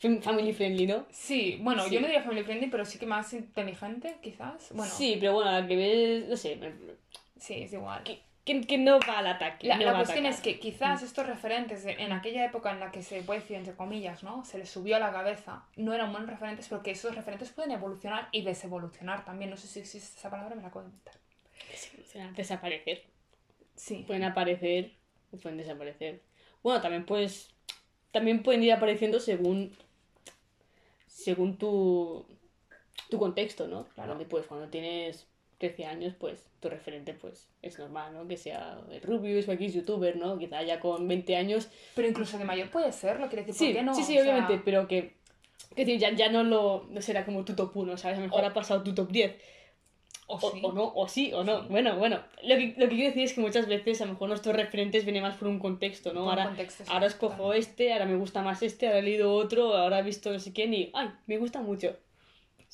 [0.00, 1.06] fam- family friendly, ¿no?
[1.10, 1.94] Sí, bueno, Sí.
[1.94, 4.68] yo no diría family friendly, pero sí que más inteligente, quizás.
[4.72, 6.56] Bueno, Sí, pero bueno, la que ves, no sé,
[7.40, 8.04] sí, es igual.
[8.04, 9.66] que, que, que no va al ataque.
[9.66, 12.70] La, no la va a cuestión es que quizás estos referentes de- en aquella época
[12.70, 14.44] en la que se puede decir, entre comillas, ¿no?
[14.44, 18.28] Se les subió a la cabeza, no eran buenos referentes porque esos referentes pueden evolucionar
[18.32, 19.50] y desevolucionar también.
[19.50, 21.14] No sé si existe esa palabra, me la de inventar.
[21.70, 23.04] Desaparecer, Desaparecer.
[23.74, 24.04] Sí.
[24.06, 24.92] Pueden aparecer
[25.32, 26.22] o pueden desaparecer.
[26.62, 27.52] Bueno, también pues
[28.12, 29.76] también pueden ir apareciendo según
[31.08, 32.26] según tu
[33.10, 33.84] tu contexto, ¿no?
[33.94, 34.10] Claro.
[34.10, 35.26] Donde, pues cuando tienes
[35.58, 38.28] 13 años, pues tu referente pues es normal, ¿no?
[38.28, 40.38] Que sea el Rubius o X youtuber, ¿no?
[40.38, 41.68] Quizá ya con 20 años.
[41.94, 43.94] Pero incluso de mayor puede ser, lo quiere decir, Sí, ¿por qué no?
[43.94, 45.14] sí, sí, O sea, obviamente, pero que,
[45.74, 48.18] que decir, ya, ya no lo no será como tu top 1, ¿sabes?
[48.18, 49.34] A lo mejor O- ha pasado tu top 10.
[50.28, 50.60] O O, sí.
[50.62, 51.60] o no, o sí, o no.
[51.62, 51.66] Sí.
[51.70, 52.18] Bueno, bueno.
[52.42, 55.04] Lo que, lo que quiero decir es que muchas veces a lo mejor nuestros referentes
[55.04, 56.22] vienen más por un contexto, ¿no?
[56.24, 57.58] Por ahora, contexto, ahora escojo totalmente.
[57.60, 60.52] este, ahora me gusta más este, ahora he leído otro, ahora he visto no sé
[60.52, 61.10] quién y ¡ay!
[61.26, 61.96] Me gusta mucho.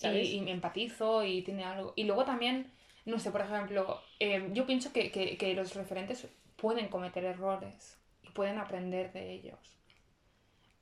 [0.03, 0.29] ¿Sabes?
[0.29, 1.93] Y, y me empatizo y tiene algo.
[1.97, 2.71] Y luego también,
[3.05, 7.99] no sé, por ejemplo, eh, yo pienso que, que- que los referentes pueden cometer errores
[8.23, 9.59] y pueden aprender de ellos.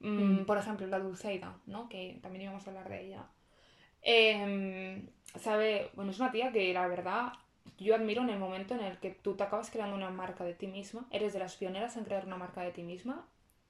[0.01, 0.47] Mm, Mm.
[0.47, 1.89] Por ejemplo, la Dulceida, ¿no?
[1.89, 3.27] Que también íbamos a hablar de ella.
[4.03, 7.33] Em, sabe, bueno, es una tía que la verdad
[7.79, 10.55] yo admiro en el momento en el que tú te acabas creando una marca de
[10.55, 13.27] ti misma, eres de las pioneras en crear una marca de ti misma,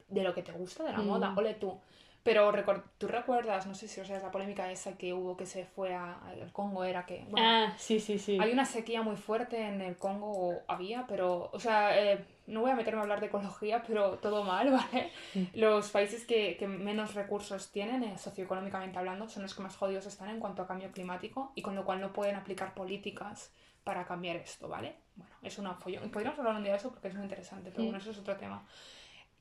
[0.09, 1.07] de lo que te gusta, de la Mm.
[1.07, 1.81] moda, ole tú.
[2.23, 2.53] Pero
[2.99, 5.95] tú recuerdas, no sé si o sea, la polémica esa que hubo que se fue
[5.95, 8.37] al Congo, era que, bueno, Ah, sí, sí, sí.
[8.39, 12.61] hay una sequía muy fuerte en el Congo, o había, pero, o sea, eh, no
[12.61, 15.11] voy a meterme a hablar de ecología, pero todo mal, ¿vale?
[15.55, 20.05] Los países que, que menos recursos tienen, eh, socioeconómicamente hablando, son los que más jodidos
[20.05, 23.51] están en cuanto a cambio climático y con lo cual no pueden aplicar políticas
[23.83, 24.97] para cambiar esto, ¿vale?
[25.17, 26.11] Bueno, es una follón.
[26.11, 28.37] Podríamos hablar un día de eso porque es muy interesante, pero bueno, eso es otro
[28.37, 28.67] tema.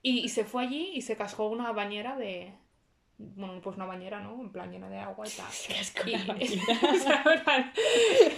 [0.01, 2.53] Y, y se fue allí y se cascó una bañera de...
[3.21, 4.39] Bueno, pues una bañera, ¿no?
[4.41, 5.45] En plan llena de agua y tal.
[5.67, 6.47] Cascó Y-
[6.99, 7.23] sea,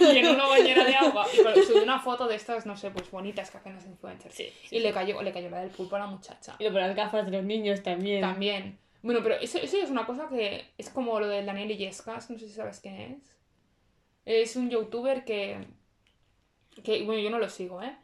[0.00, 3.48] en una bañera de agua y subió una foto de estas, no sé, pues bonitas
[3.52, 4.34] que hacen las influencers.
[4.34, 6.56] Sí, Y le cayó, le cayó la del pulpo a la muchacha.
[6.58, 8.20] Y lo las gafas de los niños también.
[8.20, 8.76] También.
[9.02, 12.36] Bueno, pero eso, eso es una cosa que es como lo del Daniel Illescas, no
[12.38, 13.36] sé si sabes quién es.
[14.24, 15.64] Es un youtuber que,
[16.82, 17.96] que, bueno, yo no lo sigo, ¿eh?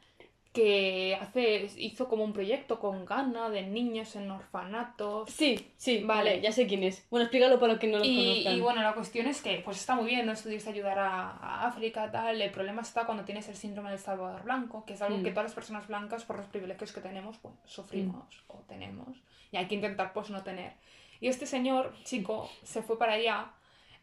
[0.53, 5.31] Que hace, hizo como un proyecto con Ghana de niños en orfanatos.
[5.31, 6.31] Sí, sí, Vale.
[6.31, 7.07] vale, ya sé quién es.
[7.11, 8.57] Bueno, explícalo para los que no lo Y, conozcan.
[8.57, 11.67] y bueno, la cuestión es que pues está muy bien, no estudias ayudar a, a
[11.69, 12.41] África, tal.
[12.41, 15.23] El problema está cuando tienes el síndrome del Salvador Blanco, que es algo Mm.
[15.23, 19.17] que todas las personas blancas, por los privilegios que tenemos, pues sufrimos o tenemos.
[19.53, 20.73] Y hay que intentar pues no tener.
[21.21, 23.51] Y este señor, chico, se fue para allá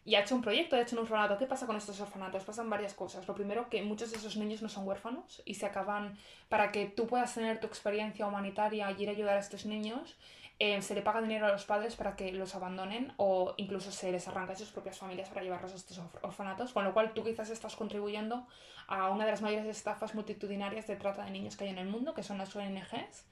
[0.06, 1.38] y ha hecho un proyecto, ha hecho un orfanato.
[1.38, 2.44] ¿Qué pasa con estos orfanatos?
[2.44, 3.28] Pasan varias cosas.
[3.28, 6.86] Lo primero, que muchos de esos niños no son huérfanos y se acaban, para que
[6.86, 10.16] tú puedas tener tu experiencia humanitaria y ir a ayudar a estos niños,
[10.60, 14.12] eh, se le paga dinero a los padres para que los abandonen o incluso se
[14.12, 17.24] les arranca sus propias familias para llevarlos a estos orf- orfanatos, con lo cual tú
[17.26, 18.48] quizás estás contribuyendo
[18.88, 21.88] a una de las mayores estafas multitudinarias de trata de niños que hay en el
[21.88, 23.26] mundo, que son las ONGs.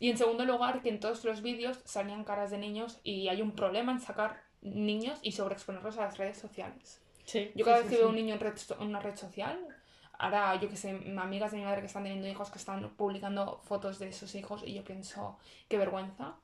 [0.00, 3.42] Y en segundo lugar, que en todos los vídeos salían caras de niños y hay
[3.42, 7.00] un problema en sacar niños y sobreexponerlos a las redes sociales.
[7.24, 8.10] Sí, Yo cada sí, vez sí, que veo sí.
[8.10, 9.58] un niño en, red en una red social,
[10.18, 13.60] ahora yo que sé, amigas de mi madre que están teniendo hijos que están publicando
[13.64, 16.34] fotos de sus hijos y yo pienso, qué vergüenza,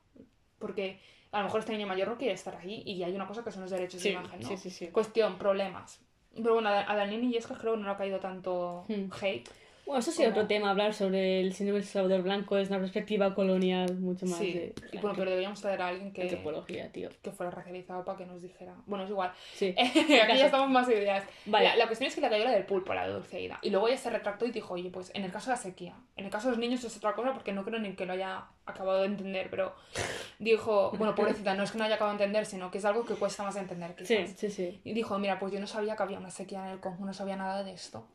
[0.59, 0.99] porque
[1.31, 3.51] a lo mejor este niño mayor no quiere estar ahí y hay una cosa que
[3.51, 4.47] son los derechos de imagen, ¿no?
[4.47, 4.87] sí, sí, sí.
[4.87, 5.99] Cuestión, problemas.
[6.33, 9.09] Pero bueno, a Daniel y Yescas creo que no le ha caído tanto Hmm.
[9.21, 9.49] hate.
[9.85, 13.35] Bueno, eso sí, otro tema, hablar sobre el síndrome del Salvador Blanco es una perspectiva
[13.35, 17.09] colonial mucho más Sí, de y bueno, pero deberíamos traer a alguien que, antropología, tío.
[17.21, 18.73] que fuera racializado para que nos dijera.
[18.85, 19.33] Bueno, es igual.
[19.53, 19.75] Sí.
[19.79, 21.25] Aquí ya estamos más ideas.
[21.45, 21.65] Vale.
[21.69, 23.59] La, la cuestión es que le cayó la del pulpo, la de Dulceida.
[23.61, 25.95] Y luego ella se retractó y dijo, oye, pues en el caso de la sequía,
[26.15, 28.13] en el caso de los niños es otra cosa porque no creo ni que lo
[28.13, 29.73] haya acabado de entender, pero
[30.39, 33.03] dijo, bueno, pobrecita, no es que no haya acabado de entender, sino que es algo
[33.05, 34.39] que cuesta más de entender, Sí, quizás.
[34.39, 34.79] sí, sí.
[34.85, 37.13] Y dijo, mira, pues yo no sabía que había una sequía en el Congo, no
[37.13, 38.07] sabía nada de esto.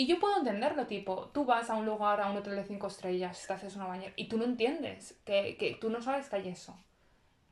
[0.00, 2.86] Y yo puedo entenderlo, tipo, tú vas a un lugar, a un hotel de cinco
[2.86, 6.36] estrellas, te haces una bañera, y tú no entiendes, que, que tú no sabes que
[6.36, 6.74] hay eso.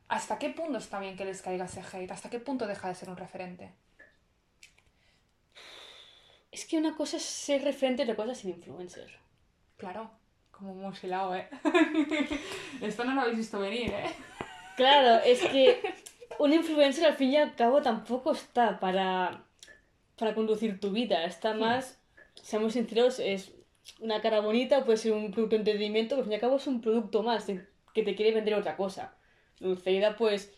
[0.07, 2.09] ¿Hasta qué punto está bien que les caiga ese hate?
[2.09, 3.71] ¿Hasta qué punto deja de ser un referente?
[6.51, 9.11] Es que una cosa es ser referente y otra cosa es ser influencer.
[9.77, 10.09] Claro,
[10.49, 11.47] como hemos hilado, ¿eh?
[12.81, 14.11] Esto no lo habéis visto venir, ¿eh?
[14.75, 15.93] Claro, es que
[16.39, 19.43] un influencer al fin y al cabo tampoco está para,
[20.17, 21.25] para conducir tu vida.
[21.25, 21.98] Está más,
[22.43, 23.53] seamos sinceros, es
[23.99, 26.57] una cara bonita, puede ser un producto de entretenimiento, pero al fin y al cabo
[26.57, 27.47] es un producto más
[27.93, 29.15] que te quiere vender otra cosa.
[29.59, 30.53] Dulceida, pues,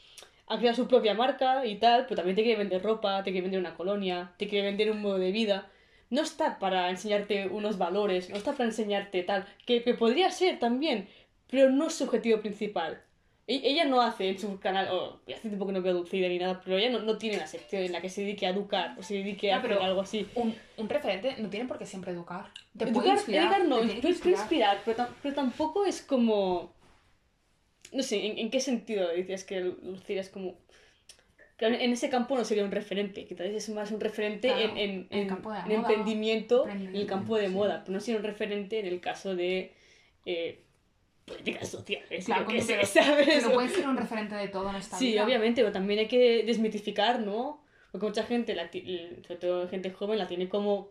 [0.48, 3.44] ha creado su propia marca y tal, pero también te quiere vender ropa, te quiere
[3.44, 5.70] vender una colonia, te quiere vender un modo de vida.
[6.10, 10.60] No está para enseñarte unos valores, no está para enseñarte tal, que, que podría ser
[10.60, 11.08] también,
[11.50, 13.02] pero no es su objetivo principal.
[13.48, 16.38] E- Ella no hace en su canal, o hace tiempo que no veo Dulceida ni
[16.40, 18.96] nada, pero ella no, no tiene una sección en la que se dedique a educar
[18.98, 20.28] o se dedique a Ah, hacer algo así.
[20.36, 22.52] Un, un referente no tiene por qué siempre educar.
[22.78, 24.40] Te puede Educar, inspirar, educar no, te que puede puede inspirar.
[24.40, 26.74] inspirar, pero, pero tampoco es como...
[27.92, 30.56] No sé, ¿en, en qué sentido dices que Lucía es como...
[31.58, 34.78] Claro, en ese campo no sería un referente, quizás es más un referente Claro, en,
[34.78, 37.54] en, en el campo de en moda, emprendimiento, en el campo de sí.
[37.54, 39.74] moda, pero no sería un referente en el caso de
[40.26, 40.64] eh,
[41.26, 43.28] políticas sociales, Claro, coño, sé, pero- ¿sabes?
[43.28, 45.24] Que no puedes ser un referente de todo en esta Sí, vida.
[45.26, 47.64] obviamente, pero también hay que desmitificar, ¿no?
[47.92, 50.90] Porque mucha gente, la sobre todo gente joven, la tiene como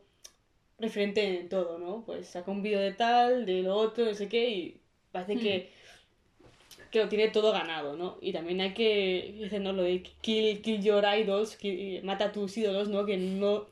[0.79, 2.05] referente en todo, ¿no?
[2.07, 4.81] Pues saca un vídeo de tal, de lo otro, no sé qué, y
[5.13, 5.71] parece que,
[6.91, 8.19] que lo tiene todo ganado, ¿no?
[8.21, 9.73] Y también hay que decir, ¿no?
[9.73, 13.05] Lo de kill, kill your idols, que mata a tus ídolos, ¿no?
[13.07, 13.67] Que no,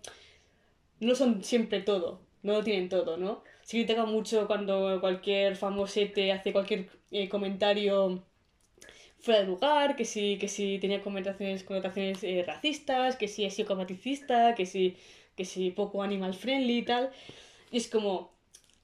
[1.00, 3.42] no son siempre todo, no lo tienen todo, ¿no?
[3.68, 8.24] Se critica mucho cuando cualquier famosete hace cualquier eh, comentario
[9.18, 13.52] fuera de lugar, que si, que si tenía connotaciones, connotaciones eh, racistas, que si es
[13.52, 14.96] psicopaticista, que si,
[15.36, 17.10] que si poco animal friendly y tal.
[17.70, 18.32] Y es como,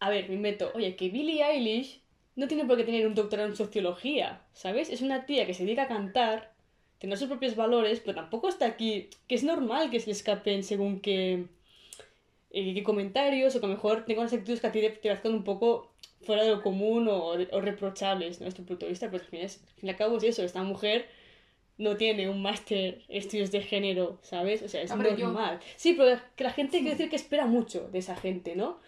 [0.00, 2.02] a ver, me invento, oye, que Billie Eilish
[2.36, 4.90] no tiene por qué tener un doctorado en sociología, ¿sabes?
[4.90, 6.52] Es una tía que se dedica a cantar,
[6.98, 10.62] tener sus propios valores, pero tampoco está aquí, que es normal que se le escapen
[10.62, 11.46] según qué,
[12.54, 15.08] eh, comentarios, o que a lo mejor tenga unas actitudes que a ti te, te
[15.08, 15.90] parezcan un poco
[16.22, 18.46] fuera de lo común o, o reprochables, ¿no?
[18.46, 20.24] Desde tu punto de vista, pues al fin, es- al fin y al cabo es
[20.24, 21.06] eso, esta mujer
[21.76, 24.62] no tiene un máster estudios de género, ¿sabes?
[24.62, 25.58] O sea, es Ah, pero yo- normal.
[25.76, 28.78] Sí, pero que la gente quiere decir que espera mucho de esa gente, ¿no?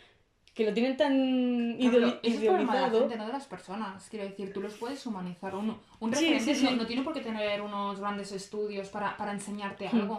[0.54, 4.08] Que lo tienen tan Claro, es problema de la gente, no de las personas.
[4.08, 5.54] Quiero decir, tú los puedes humanizar.
[5.54, 6.64] Un, un Sí, referente sí, sí.
[6.64, 9.96] No, no tiene por qué tener unos grandes estudios para, para enseñarte Hmm.
[10.00, 10.16] algo.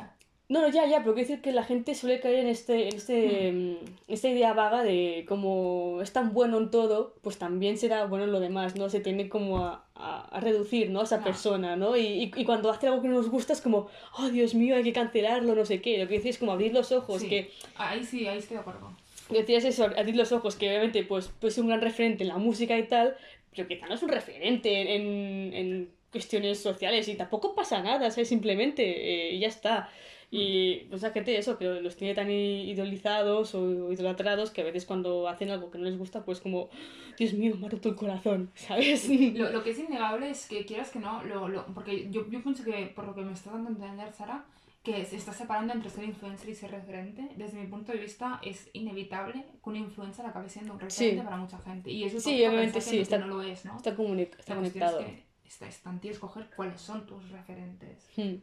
[0.50, 2.96] No, no, ya, ya, pero quiero decir que la gente suele caer en este, en
[2.96, 3.76] este, mm,
[4.08, 8.32] esta idea vaga de como es tan bueno en todo, pues también será bueno en
[8.32, 8.88] lo demás, ¿no?
[8.90, 11.02] Se tiende como a, a- a reducir, ¿no?
[11.02, 11.32] A esa Claro.
[11.34, 11.98] persona, ¿no?
[11.98, 14.78] Y, y, y cuando hace algo que no nos gusta es como, oh, Dios mío,
[14.78, 15.98] hay que cancelarlo, no sé qué.
[15.98, 17.28] Lo que decís es como abrir los ojos, Sí.
[17.28, 18.90] que Ahí sí, ahí estoy de acuerdo.
[19.30, 22.38] decías eso, abrir los ojos, que obviamente pues, pues es un gran referente en la
[22.38, 23.18] música y tal,
[23.54, 28.30] pero quizá no es un referente en, en cuestiones sociales y tampoco pasa nada, ¿sabes?
[28.30, 29.90] Simplemente, eh, ya está.
[30.30, 34.86] Y pues la gente eso, que los tiene tan idolizados o idolatrados que a veces
[34.86, 36.70] cuando hacen algo que no les gusta, pues como,
[37.18, 39.08] Dios mío, roto el corazón, ¿sabes?
[39.10, 42.44] Lo, lo que es innegable es que quieras que no, lo, lo- porque yo, yo
[42.44, 44.46] pienso que por lo que me estás dando a entender, Sara,
[44.84, 47.30] que se está separando entre ser influencer y ser referente.
[47.36, 51.24] Desde mi punto de vista es inevitable que una influencer acabe siendo un referente Sí.
[51.26, 51.90] para mucha gente.
[51.92, 53.78] Y eso es Sí, obviamente sí, que, está- no lo es, ¿no?
[53.78, 55.00] Está, está conectado.
[55.00, 58.10] es que está, está en ti escoger cuáles son tus referentes.
[58.16, 58.36] Hmm.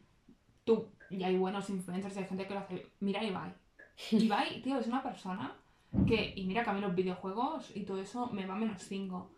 [0.64, 2.86] Tú, y hay buenos influencers, y hay gente que lo hace.
[3.00, 3.52] Mira a Ibai.
[4.10, 5.52] Ibai, tío, es una persona
[6.06, 9.30] que, y mira que a mí los videojuegos y todo eso me va menos 5.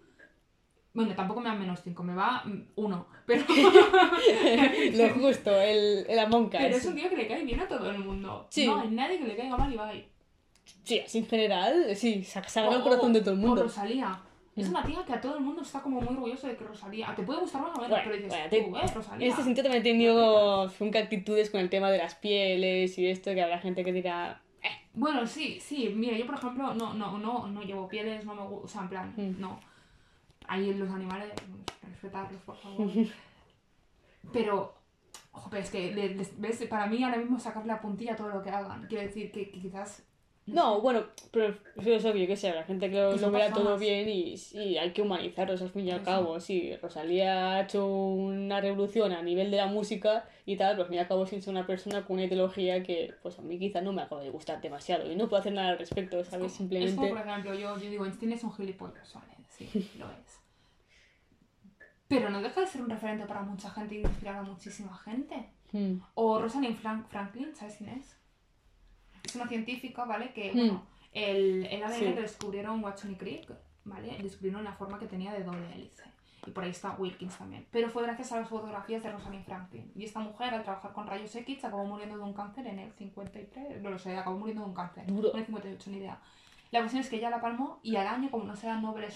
[0.95, 2.43] Bueno, tampoco me va menos 5, me va
[2.77, 3.07] 1.
[3.27, 3.45] Pero,
[4.95, 6.51] Lo justo, el, el Among Us.
[6.53, 8.47] pero es un tío que le cae bien a todo el mundo.
[8.51, 8.67] Sí.
[8.67, 10.09] No hay nadie que le caiga mal a Ibai.
[10.85, 13.62] Sí, así en general, sí, ganado el O- corazón o- de todo el o mundo.
[13.65, 14.21] Rosalía.
[14.57, 17.14] Es una tía que a todo el mundo está como muy orgulloso de que Rosalía.
[17.14, 19.27] Te puede gustar más o menos, Bueno, pero dices, bueno, te- tú, eh, Rosalía.
[19.27, 23.07] En este sentido también he tenido nunca actitudes con el tema de las pieles y
[23.09, 24.40] esto, que habrá gente que dirá,
[24.95, 25.92] Bueno, sí, sí.
[25.95, 28.81] Mira, yo por ejemplo no, no, no, no llevo pieles, no me gusta, o sea,
[28.83, 29.40] en plan, Mm.
[29.40, 29.61] no.
[30.49, 31.33] Ahí los animales,
[31.83, 32.88] respetarlos, por favor.
[34.33, 34.75] Pero,
[35.33, 36.64] joder, es que, le- les- ¿ves?
[36.69, 38.87] Para mí ahora mismo sacarle la puntilla a todo lo que hagan.
[38.88, 40.03] Quiero decir que, que quizás...
[40.47, 44.09] no, bueno, pero es obvio que sea, la gente que lo, Que vea todo bien
[44.09, 46.05] y sí, hay que humanizarlos al fin y al Eso.
[46.05, 46.39] cabo.
[46.39, 50.89] Sí, Rosalía ha hecho una revolución a nivel de la música y tal, pero al
[50.89, 53.59] fin y al cabo sin ser una persona con una ideología que pues a mí
[53.59, 56.53] quizá no me acaba de gustar demasiado y no puedo hacer nada al respecto, ¿sabes?
[56.53, 57.09] Es como, Simplemente...
[57.09, 59.35] por ejemplo, yo, yo digo, Einstein es un gilipollas, ¿vale?
[59.49, 60.41] Sí, lo es.
[62.07, 65.51] Pero no deja de ser un referente para mucha gente y inspirar a muchísima gente.
[65.73, 65.99] Hmm.
[66.15, 68.17] O Rosalind Frank Franklin, ¿sabes quién es?
[69.27, 70.33] Es una científica, ¿vale?
[70.33, 70.57] Que, Hmm.
[70.57, 72.05] bueno, el, el ADN Sí.
[72.15, 73.51] lo descubrieron Watson y Crick,
[73.85, 74.17] ¿vale?
[74.23, 76.05] Descubrieron la forma que tenía de doble hélice.
[76.47, 77.67] Y por ahí está Wilkins también.
[77.73, 79.91] Pero fue gracias a las fotografías de Rosalind Franklin.
[79.97, 82.93] Y esta mujer, al trabajar con rayos X, acabó muriendo de un cáncer en el
[82.93, 83.83] 53.
[83.83, 85.07] No lo sé, acabó muriendo de un cáncer.
[85.07, 85.33] Duro.
[85.33, 86.21] En el 58, ni idea.
[86.71, 89.07] La cuestión es que ella la palmó y al año, como no sean Nobel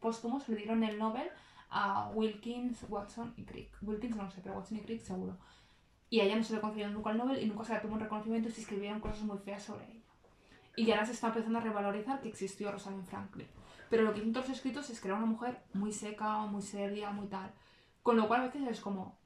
[0.00, 1.28] póstumos, le dieron el Nobel
[1.70, 3.70] a Wilkins, Watson y Crick.
[3.82, 5.36] Wilkins no sé, pero Watson y Crick seguro.
[6.12, 7.94] Y a ella no se le concedió nunca el Nobel y nunca se le tuvo
[7.94, 10.00] un reconocimiento y se escribieron cosas muy feas sobre ella.
[10.76, 13.48] Y ahora se está empezando a revalorizar que existió Rosalind Franklin.
[13.90, 16.62] Pero lo que dicen todos los escritos es que era una mujer muy seca, muy
[16.62, 17.50] seria, muy tal.
[18.02, 19.18] Con lo cual a veces es como,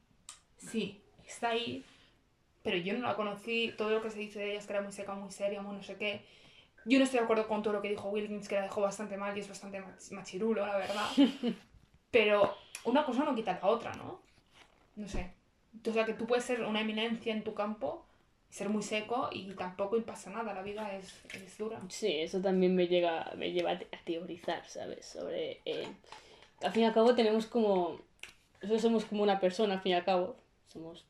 [0.58, 1.84] sí, está ahí,
[2.62, 3.74] pero yo no la conocí.
[3.78, 5.76] Todo lo que se dice de ella es que era muy seca, muy seria, muy
[5.76, 6.24] no sé qué.
[6.86, 9.16] Yo no estoy de acuerdo con todo lo que dijo Wilkins, que la dejó bastante
[9.18, 11.08] mal y es bastante mach- machirulo, la verdad.
[12.12, 14.22] Pero una cosa no quita la otra, ¿no?
[14.96, 15.35] No sé.
[15.88, 18.04] O sea, que tú puedes ser una eminencia en tu campo,
[18.50, 20.54] ser muy seco y tampoco pasa nada.
[20.54, 21.80] La vida es, es dura.
[21.88, 25.06] Sí, eso también me llega, me lleva a te- a teorizar, ¿sabes?
[25.06, 25.60] Sobre.
[25.64, 25.86] eh,
[26.62, 28.00] al fin y al cabo tenemos como.
[28.62, 30.36] Nosotros somos como una persona, al fin y al cabo.
[30.68, 31.06] Somos.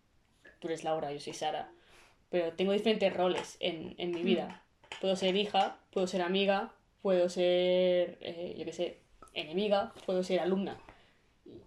[0.59, 1.70] Tú eres Laura, yo soy Sara.
[2.31, 4.62] Pero tengo diferentes roles en, en mi vida.
[5.00, 8.18] Puedo ser hija, puedo ser amiga, puedo ser.
[8.20, 9.00] eh, yo qué sé,
[9.35, 10.76] enemiga, puedo ser alumna.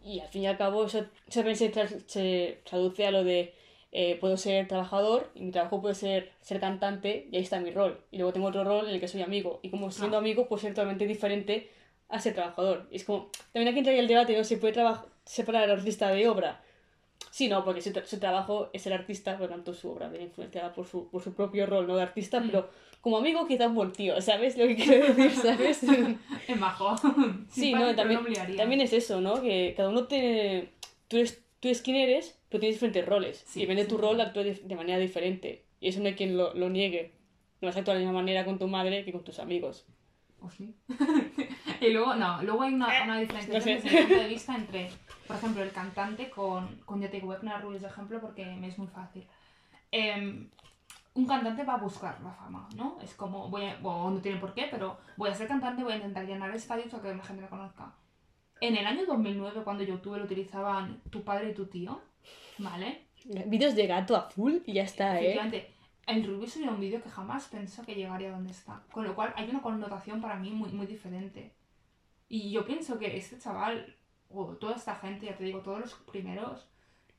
[0.03, 1.71] Y, al fin y al cabo eso, también se,
[2.07, 3.53] se traduce a lo de
[3.91, 7.71] eh, puedo ser trabajador y mi trabajo puede ser ser cantante y ahí está mi
[7.71, 7.99] rol.
[8.11, 9.59] Y luego tengo otro rol en el que soy amigo.
[9.63, 10.19] Y como siendo Ah.
[10.19, 11.69] amigo puedo ser totalmente diferente
[12.07, 12.87] a ser trabajador.
[12.91, 14.43] Y es como, también aquí entraría el debate, ¿no?
[14.43, 14.75] ¿Se puede
[15.25, 16.61] separar artista de obra?
[17.31, 20.25] Sí, no, porque su, su trabajo es ser artista, por lo tanto su obra viene
[20.25, 21.95] influenciada por su, por su propio rol, ¿no?
[21.95, 22.45] De artista, Mm.
[22.47, 22.69] pero
[23.01, 25.31] como amigo quizá un buen tío, ¿sabes lo que quiero decir?
[25.41, 25.81] ¿Sabes?
[26.47, 26.95] Es majo.
[27.49, 28.55] Sí, no, también, liaría.
[28.57, 29.41] también es eso, ¿no?
[29.41, 30.69] Que cada uno tiene...
[31.07, 33.43] Tú eres, tú eres quien eres, pero tienes diferentes roles.
[33.47, 33.95] Sí, y depende de sí.
[33.95, 35.63] tu rol, actúas de, de manera diferente.
[35.81, 37.11] Y eso no hay quien lo, lo niegue.
[37.61, 39.85] No vas a actuar de la misma manera con tu madre que con tus amigos.
[40.41, 40.73] ¿O sí?
[41.81, 43.87] y luego, no, luego hay una, una diferenciación no sé.
[43.87, 44.91] desde el punto de vista entre,
[45.27, 48.77] por ejemplo, el cantante con, con a poner a Rubius de ejemplo porque me es
[48.77, 49.25] muy fácil.
[49.91, 50.49] Em,
[51.15, 52.97] un cantante va a buscar la fama, ¿no?
[53.01, 55.93] Es como, voy a, o no tiene por qué, pero voy a ser cantante, voy
[55.93, 57.93] a intentar llenar estadios para que la gente me conozca.
[58.61, 62.01] En el año 2009, cuando YouTube lo utilizaban tu padre y tu tío,
[62.57, 63.07] ¿vale?
[63.47, 65.31] Vídeos de gato a full y ya está, ¿eh?
[65.31, 65.73] Efectivamente,
[66.07, 68.81] el Rubius subió un vídeo que jamás pensó que llegaría a donde está.
[68.91, 71.53] Con lo cual hay una connotación para mí muy, muy diferente.
[72.29, 73.95] Y yo pienso que este chaval,
[74.29, 76.67] o toda esta gente, ya te digo, todos los primeros,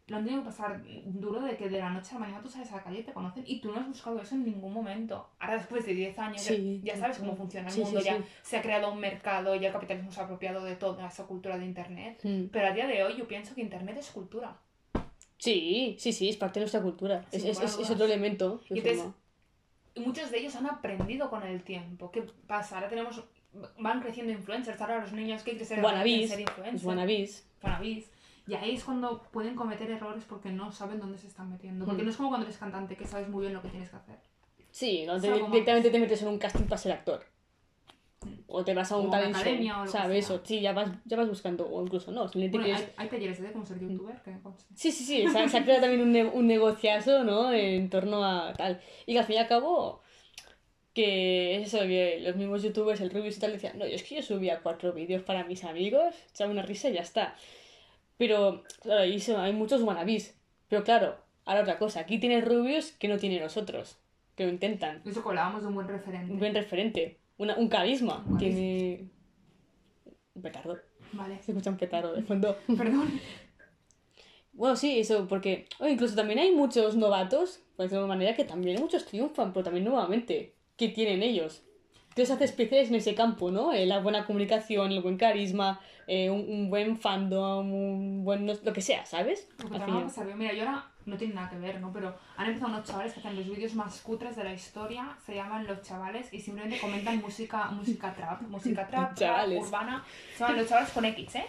[0.07, 2.49] lo han tenido que pasar duro de que de la noche a la mañana tú
[2.49, 4.73] sales a la calle y te conocen y tú no has buscado eso en ningún
[4.73, 5.29] momento.
[5.39, 8.07] Ahora después de 10 años ya- Sí, ya, sabes cómo funciona el sí, mundo, sí,
[8.07, 11.27] ya se ha creado un mercado, ya el capitalismo se ha apropiado de toda esa
[11.27, 12.19] cultura de Internet.
[12.53, 14.57] Pero a día de hoy yo pienso que Internet es cultura.
[15.39, 17.25] Sí, sí, sí, es parte de nuestra cultura.
[17.33, 18.61] Es, es, es- es otro elemento.
[18.69, 19.05] Y entonces,
[19.97, 22.11] muchos de ellos han aprendido con el tiempo.
[22.11, 22.77] ¿Qué pasa?
[22.77, 23.23] Ahora tenemos.
[23.79, 24.81] Van creciendo influencers.
[24.81, 26.85] Ahora los niños que quieren Wannabes, ser influencers.
[26.85, 27.47] wannabes.
[27.63, 28.11] wannabes.
[28.47, 31.85] Y ahí es cuando pueden cometer errores porque no saben dónde se están metiendo.
[31.85, 32.05] Porque Mm.
[32.07, 34.17] no es como cuando eres cantante que sabes muy bien lo que tienes que hacer.
[34.71, 35.21] Sí, ¿no?
[35.21, 35.53] Te- algo más.
[35.53, 37.25] directamente te metes en un casting para ser actor.
[38.49, 40.31] O te vas a un talent show, que ¿sabes?
[40.31, 42.81] O, sí, ya vas, ya vas buscando, o incluso no, Bueno, quieres...
[42.81, 44.37] hay, hay talleres de cómo ser youtuber, que.
[44.75, 47.51] Sí, sí, sí, se, ha- se ha creado también un, ne- un negociazo, ¿no?
[47.53, 48.81] En torno a tal.
[49.07, 50.03] Y que al fin y al cabo,
[50.95, 54.03] que es eso, que los mismos youtubers, el Rubius y tal, decían, no, yo es
[54.03, 57.37] que yo subía cuatro vídeos para mis amigos, echaba una risa y ya está.
[58.17, 60.37] Pero, claro, y eso, hay muchos wannabes.
[60.69, 63.99] Pero claro, ahora otra cosa, aquí tienes Rubius que no tiene los otros,
[64.37, 65.03] que lo intentan.
[65.05, 66.33] Eso que hablábamos de un buen referente.
[66.33, 69.09] Un buen referente, una, un carisma, Un tiene...
[70.35, 70.79] Un petardo.
[71.13, 71.43] Vale.
[71.43, 72.57] Se escucha un petardo de fondo.
[72.79, 73.21] Perdón.
[74.53, 78.45] Bueno, sí, eso, porque o incluso también hay muchos novatos, pues de alguna manera, que
[78.45, 81.63] también muchos triunfan, pero también nuevamente, ¿qué tienen ellos?
[82.09, 83.73] Entonces hace especiales en ese campo, ¿no?
[83.73, 88.47] Eh, la buena comunicación, el buen carisma, eh, un, un buen fandom, un buen...
[88.47, 89.47] no- lo que sea, ¿sabes?
[89.63, 91.51] Lo que Al te fin y va a pasar, mira, yo ahora no tiene nada
[91.51, 91.93] que ver, ¿no?
[91.93, 95.35] Pero han empezado unos chavales que hacen los vídeos más cutres de la historia, se
[95.37, 100.03] llaman Los Chavales, y simplemente comentan música, música trap, música trap, trap, urbana.
[100.35, 101.45] Se llaman Los Chavales con X, ¿eh?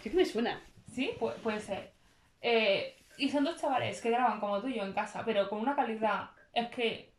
[0.00, 0.60] Creo que me suena.
[0.94, 1.92] Sí, Pu- puede ser.
[2.40, 5.60] Eh, y son dos chavales que graban como tú y yo en casa, pero con
[5.60, 7.12] una calidad, es que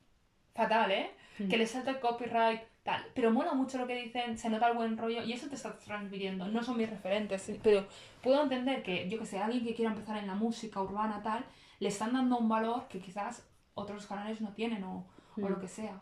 [0.55, 1.11] fatal, ¿eh?
[1.39, 1.47] Mm.
[1.49, 3.03] Que les salta el copyright, tal.
[3.13, 5.77] Pero mola mucho lo que dicen, se nota el buen rollo y eso te está
[5.77, 6.47] transmitiendo.
[6.47, 7.85] No son mis referentes, pero
[8.21, 11.45] puedo entender que, yo que sé, alguien que quiera empezar en la música urbana, tal,
[11.79, 15.05] le están dando un valor que quizás otros canales no tienen o,
[15.37, 15.49] o Mm.
[15.49, 16.01] lo que sea.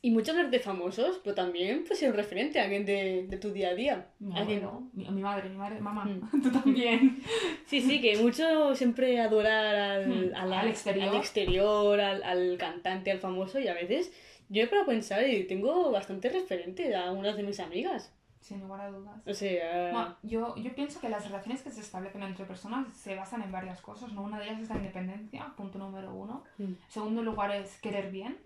[0.00, 3.50] Y muchos de famosos, pero también puede ser un referente a alguien de, de tu
[3.50, 4.06] día a día.
[4.20, 6.20] Mi Alguien- abuelo, mi, mi madre, mi madre, mamá, Mm.
[6.42, 7.20] tú también.
[7.66, 11.08] Sí, sí, que mucho siempre adorar al, Hmm, a la- al exterior.
[11.08, 14.12] al, exterior, al, al cantante, al famoso, y a veces
[14.48, 18.12] yo he para pensar y tengo bastante referente a unas de mis amigas.
[18.40, 19.20] Sin lugar a dudas.
[19.26, 23.14] O sea, Bueno, yo, yo pienso que las relaciones que se establecen entre personas se
[23.16, 24.22] basan en varias cosas, ¿no?
[24.22, 26.44] Una de ellas es la independencia, punto número uno.
[26.56, 26.72] Mm.
[26.88, 28.38] Segundo lugar es querer bien,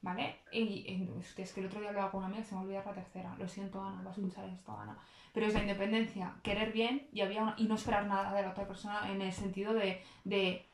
[0.00, 0.36] ¿vale?
[0.50, 2.62] Y, y- es, que, es que el otro día hablaba con una amiga, se me
[2.62, 3.36] olvidó la tercera.
[3.38, 4.96] Lo siento, Ana, va a escuchar esto, Ana.
[5.32, 8.50] Pero es la independencia, querer bien y, había una- y no esperar nada de la
[8.50, 10.64] otra persona en el sentido de, de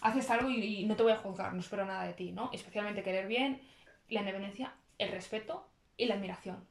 [0.00, 2.50] haces algo y, y no te voy a juzgar, no espero nada de ti, ¿no?
[2.52, 3.60] Especialmente querer bien,
[4.08, 6.64] la independencia, el respeto y la admiración.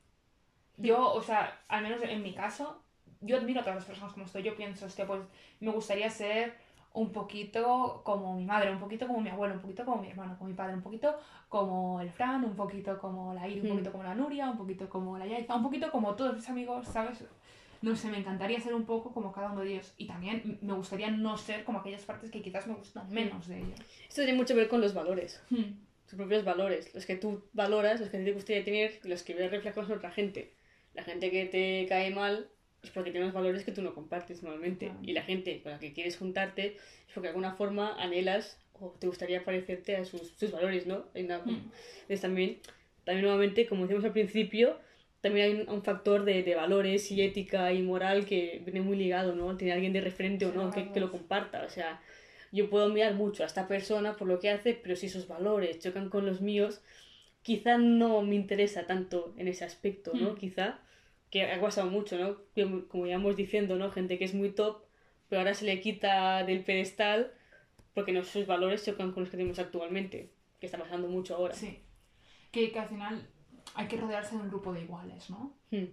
[0.78, 2.82] Yo, o sea, al menos en mi caso,
[3.22, 4.44] yo admiro a todas las personas como estoy.
[4.44, 5.22] Yo pienso, hostia, pues
[5.60, 6.56] me gustaría ser
[6.94, 10.38] un poquito como mi madre, un poquito como mi abuelo, un poquito como mi hermano,
[10.38, 11.18] como mi padre, un poquito
[11.48, 13.70] como el Fran, un poquito como la Iri, un Mm.
[13.70, 16.88] poquito como la Nuria, un poquito como la Yaiza, un poquito como todos mis amigos,
[16.88, 17.24] ¿sabes?
[17.82, 19.94] No sé, me encantaría ser un poco como cada uno de ellos.
[19.98, 23.58] Y también me gustaría no ser como aquellas partes que quizás me gustan menos de
[23.60, 23.80] ellos.
[24.08, 25.74] esto tiene mucho que ver con los valores, Hmm.
[26.08, 29.34] tus propios valores, los que tú valoras, los que te gustaría tener y los que
[29.34, 30.54] ves reflejados en otra gente.
[30.94, 32.50] La gente que te cae mal
[32.84, 34.88] es porque tiene unos valores que tú no compartes normalmente.
[34.88, 35.00] Claro.
[35.04, 38.90] Y la gente con la que quieres juntarte es porque de alguna forma anhelas o
[39.00, 41.06] te gustaría parecerte a sus, sus valores, ¿no?
[41.16, 41.72] Hay una- Mm.
[42.02, 42.58] Entonces también,
[43.06, 44.80] también nuevamente, como decíamos al principio,
[45.22, 48.98] también hay un, un factor de, de valores y ética y moral que viene muy
[48.98, 49.56] ligado, ¿no?
[49.56, 51.64] Tener alguien de referente o no que, que lo comparta.
[51.64, 52.02] O sea,
[52.52, 55.80] yo puedo mirar mucho a esta persona por lo que hace, pero si sus valores
[55.80, 56.82] chocan con los míos,
[57.44, 60.32] quizá no me interesa tanto en ese aspecto, ¿no?
[60.32, 60.36] Hmm.
[60.36, 60.80] Quizá,
[61.30, 62.38] que ha pasado mucho, ¿no?
[62.56, 63.92] Como como íbamos diciendo, ¿no?
[63.92, 64.84] Gente que es muy top,
[65.30, 67.32] pero ahora se le quita del pedestal
[67.94, 71.54] porque no, sus valores chocan con los que tenemos actualmente, que está pasando mucho ahora.
[71.54, 71.80] Sí.
[72.52, 73.28] Que, que al final
[73.76, 75.54] hay que rodearse de un grupo de iguales, ¿no?
[75.72, 75.86] Hmm.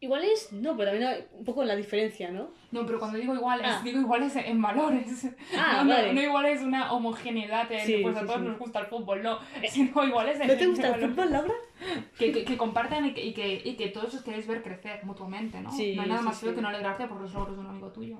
[0.00, 2.50] Iguales, no, pero también hay un poco la diferencia, ¿no?
[2.72, 3.80] No, pero cuando digo iguales, Ah.
[3.82, 5.28] digo iguales en valores.
[5.56, 6.12] Ah, no, vale.
[6.12, 8.46] no iguales una homogeneidad en, Sí, pues a sí, todos sí.
[8.46, 9.38] nos gusta el fútbol, no.
[9.70, 11.54] Sino iguales en ¿No te gusta el fútbol, Laura?
[12.18, 15.02] Que, que, que compartan y que, y, que, y que todos os queréis ver crecer
[15.06, 15.72] mutuamente, ¿no?
[15.72, 17.88] Sí, no hay nada más feo que no alegrarte por los logros de un amigo
[17.90, 18.18] tuyo.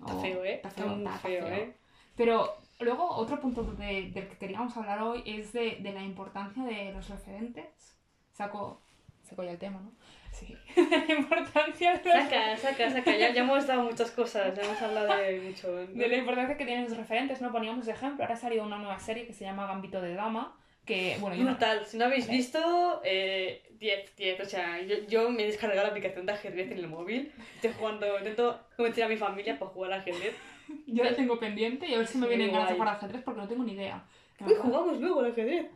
[0.00, 0.54] Está O- feo, ¿eh?
[0.54, 1.54] Está feo, está feo, feo.
[1.54, 1.76] ¿eh?
[2.16, 6.62] Pero luego otro punto de- del que queríamos hablar hoy es de, de la importancia
[6.64, 7.96] de los referentes.
[8.32, 8.80] Saco,
[9.22, 9.92] saco ya el tema, ¿no?
[10.32, 10.56] Sí.
[11.08, 13.16] la importancia de, los- Saca, saca, saca.
[13.16, 15.68] Ya, ya hemos dado muchas cosas, ya hemos hablado de mucho.
[15.68, 15.86] ¿no?
[15.86, 17.40] de la importancia que tienen los referentes.
[17.40, 18.22] No poníamos de ejemplo.
[18.24, 20.56] Ahora ha salido una nueva serie que se llama Gambito de Dama.
[20.86, 24.40] Que, bueno, yo no- Brutal, si no habéis visto, eh, 10, 10.
[24.40, 27.32] O sea, yo, yo me he descargado la aplicación de ajedrez en el móvil.
[27.56, 30.34] Estoy jugando, intento convencer a mi familia para jugar al ajedrez.
[30.86, 32.78] yo la tengo pendiente y a ver si me Sí, vienen ganas de guay.
[32.78, 34.04] jugar al ajedrez porque no tengo ni idea.
[34.40, 35.66] Uy, jugamos luego al ajedrez.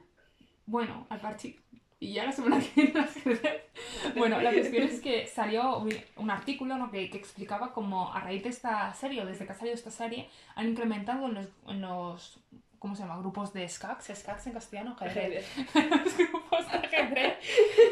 [0.67, 1.57] Bueno, al parche.
[2.01, 3.63] Y ya la semana que viene al ajedrez.
[4.17, 6.91] Bueno, la cuestión es que salió un- un artículo ¿no?
[6.91, 9.91] que, que explicaba cómo a raíz de esta serie, o desde que ha salido esta
[9.91, 12.41] serie, han incrementado en los, en los
[12.79, 13.17] ¿cómo se llama?
[13.19, 15.47] Grupos de SCACs, SCACs en castellano, ajedrez.
[15.75, 15.91] Ajedrez.
[16.05, 17.35] los grupos de ajedrez,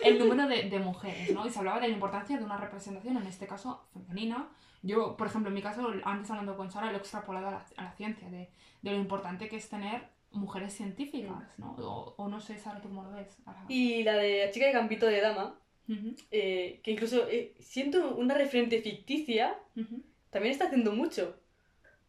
[0.04, 1.46] el número de, de mujeres, ¿no?
[1.46, 4.48] Y se hablaba de la importancia de una representación, en este caso, femenina.
[4.82, 7.66] Yo, por ejemplo, en mi caso, antes hablando con Sara, lo he extrapolado a la,
[7.76, 8.48] a la ciencia, de,
[8.82, 10.02] de lo importante que es tener
[10.32, 11.72] mujeres científicas, ¿no?
[11.78, 13.36] O, o no sé, Sara, ¿tú cómo lo ves?
[13.68, 15.58] Y la de la chica de Gambito de Dama,
[15.88, 20.02] Ujú, eh, que incluso eh, siento una referente ficticia, ujú.
[20.30, 21.36] también está haciendo mucho.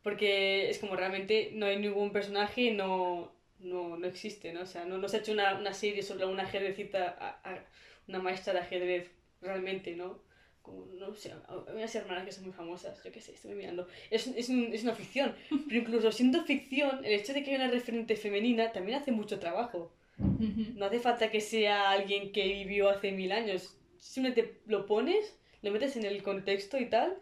[0.01, 4.61] Porque es como realmente no hay ningún personaje, no, no, no existe, ¿no?
[4.61, 7.63] O sea, no, no se ha hecho una, una serie sobre una ajedrecita, a- a-
[8.07, 9.11] una maestra de ajedrez
[9.41, 10.19] realmente, ¿no?
[10.63, 11.31] Como, no sé,
[11.73, 13.87] unas hermanas que son muy famosas, yo qué sé, estoy mirando.
[14.09, 15.35] Es, es, un- es una ficción,
[15.67, 19.39] pero incluso siendo ficción, el hecho de que haya una referente femenina también hace mucho
[19.39, 19.91] trabajo.
[20.75, 23.77] No hace falta que sea alguien que vivió hace mil años.
[23.97, 27.17] Simplemente lo pones, lo metes en el contexto y tal,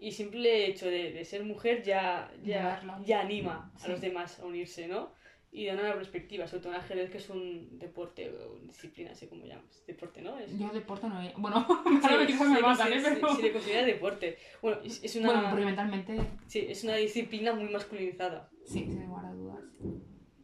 [0.00, 4.46] y simple hecho de, de ser mujer ya, ya, ya anima a los demás a
[4.46, 5.12] unirse, ¿no?
[5.56, 9.26] Y da una perspectiva, sobre todo en ajedrez, que es un deporte o disciplina, sé
[9.26, 9.82] cómo llamas.
[9.86, 10.38] Deporte, ¿no?
[10.38, 10.58] Es...
[10.58, 11.32] Yo deporte no he...
[11.34, 13.00] Bueno, Sí, ahora me matan, ¿eh?
[13.02, 13.34] Pero...
[13.34, 14.36] sí, le considera deporte.
[14.60, 18.50] Bueno, es, es una, Bueno, porque mentalmente sí, es una disciplina muy masculinizada.
[18.66, 19.64] sí, sin lugar a dudas.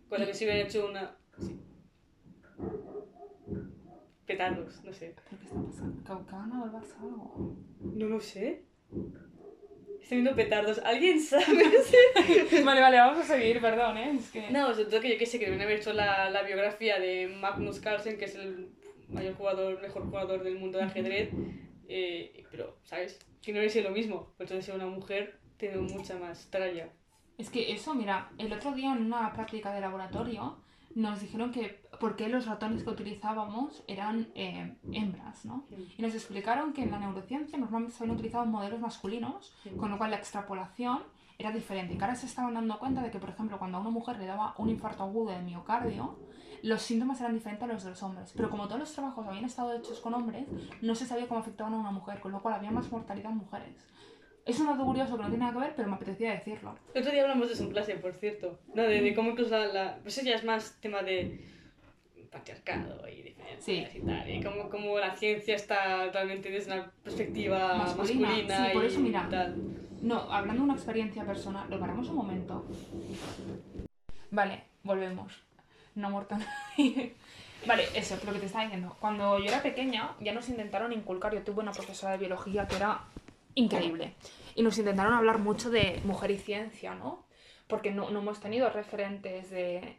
[0.08, 1.14] Con la que si hubieran hecho una...
[1.38, 1.60] sí.
[4.24, 5.14] Petardos, no sé.
[5.28, 5.98] ¿Pero qué está pasando?
[5.98, 7.56] ¿Que que ha ganado el Barça o algo?
[7.80, 8.64] No lo sé.
[10.03, 10.78] Estoy viendo petardos.
[10.84, 11.44] ¿Alguien sabe?
[12.64, 14.16] Vale, vale, vamos a seguir, perdón, ¿eh?
[14.18, 14.50] Es que...
[14.50, 17.28] no, sobre todo que yo que sé, que deben haber hecho la, la biografía de
[17.28, 18.68] Magnus Carlsen, que es el
[19.09, 21.30] mayor jugador, mejor jugador del mundo de ajedrez.
[21.88, 23.18] eh, pero, ¿sabes?
[23.42, 24.34] Que no es lo mismo.
[24.36, 26.88] Por eso de ser una mujer tiene mucha más tralla.
[27.38, 30.59] Es que eso, mira, el otro día en una práctica de laboratorio
[30.94, 35.64] nos dijeron que por qué los ratones que utilizábamos eran eh, hembras, ¿no?
[35.96, 39.98] Y nos explicaron que en la neurociencia normalmente se habían utilizado modelos masculinos, con lo
[39.98, 40.98] cual la extrapolación
[41.38, 41.94] era diferente.
[41.94, 44.16] Y que ahora se estaban dando cuenta de que, por ejemplo, cuando a una mujer
[44.18, 46.18] le daba un infarto agudo de miocardio,
[46.64, 48.32] los síntomas eran diferentes a los de los hombres.
[48.36, 50.46] Pero como todos los trabajos habían estado hechos con hombres,
[50.80, 53.38] no se sabía cómo afectaban a una mujer, con lo cual había más mortalidad en
[53.38, 53.76] mujeres.
[54.44, 56.74] Es un dato curioso que no tiene nada que ver, pero me apetecía decirlo.
[56.94, 58.59] El otro día hablamos de eso en clase, por cierto.
[58.74, 61.61] No, de, de cómo incluso la, la- Pues eso ya es más tema de
[62.33, 63.87] patriarcado y diferencias Sí.
[63.99, 64.28] y tal.
[64.30, 68.28] Y cómo, cómo la ciencia está totalmente desde una perspectiva Masculina.
[68.28, 69.28] masculina, Sí, por y eso, mira.
[69.30, 69.57] tal.
[70.01, 72.66] No, hablando de una experiencia personal, lo paramos un momento.
[74.30, 75.33] Vale, volvemos.
[75.95, 76.37] No ha muerto
[76.78, 77.14] nadie.
[77.66, 78.97] Vale, eso, lo que te estaba diciendo.
[78.99, 82.76] Cuando yo era pequeña, ya nos intentaron inculcar, yo tuve una profesora de biología que
[82.76, 83.03] era
[83.55, 84.14] increíble.
[84.57, 87.24] Y nos intentaron hablar mucho de mujer y ciencia, ¿no?
[87.66, 89.96] Porque no, no hemos tenido referentes de,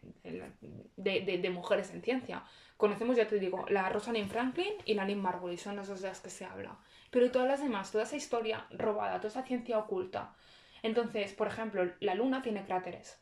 [0.96, 2.44] de, de- mujeres en ciencia.
[2.78, 6.10] Conocemos, ya te digo, la Rosalind Franklin y la Lynn Margulis, son las dos de
[6.10, 6.78] las que se habla.
[7.12, 10.34] Pero todas las demás, toda esa historia robada, toda esa ciencia oculta.
[10.82, 13.18] Entonces, por ejemplo, la luna tiene cráteres,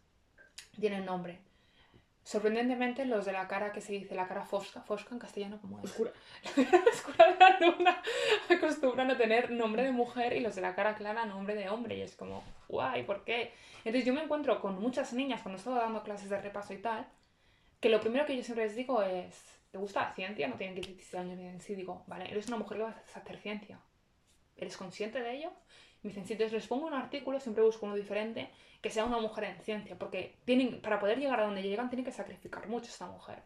[0.79, 1.39] tiene nombre.
[2.23, 5.79] Sorprendentemente, los de la cara que se dice la cara fosca, fosca en castellano, ¿cómo
[5.79, 5.85] es?
[5.85, 6.11] Oscura.
[6.55, 8.03] La cara oscura de la luna
[8.49, 11.97] acostumbran a tener nombre de mujer y los de la cara clara nombre de hombre.
[11.97, 13.53] Y es como, guay, ¿por qué?
[13.83, 17.07] Entonces yo me encuentro con muchas niñas cuando estaba dando clases de repaso y tal,
[17.79, 20.47] que lo primero que yo siempre les digo es, ¿te gusta la ciencia?
[20.47, 21.73] No tienen que 16 años ni en sí.
[21.73, 23.79] Digo, vale, eres una mujer que vas a hacer ciencia.
[24.61, 25.51] ¿eres consciente de ello?
[26.03, 28.49] Me dicen, si entonces les pongo un artículo, siempre busco uno diferente,
[28.81, 32.05] que sea una mujer en ciencia, porque tienen, para poder llegar a donde llegan tienen
[32.05, 33.43] que sacrificar mucho esta mujer.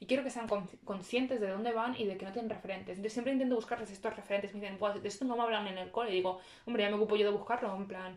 [0.00, 2.96] Y quiero que sean con- conscientes de dónde van y de que no tienen referentes.
[2.96, 4.54] Entonces siempre intento buscarles estos referentes.
[4.54, 6.10] Me dicen, pues de esto no me hablan en el cole.
[6.10, 7.74] Y digo, hombre, ya me ocupo yo de buscarlo.
[7.74, 8.16] En plan,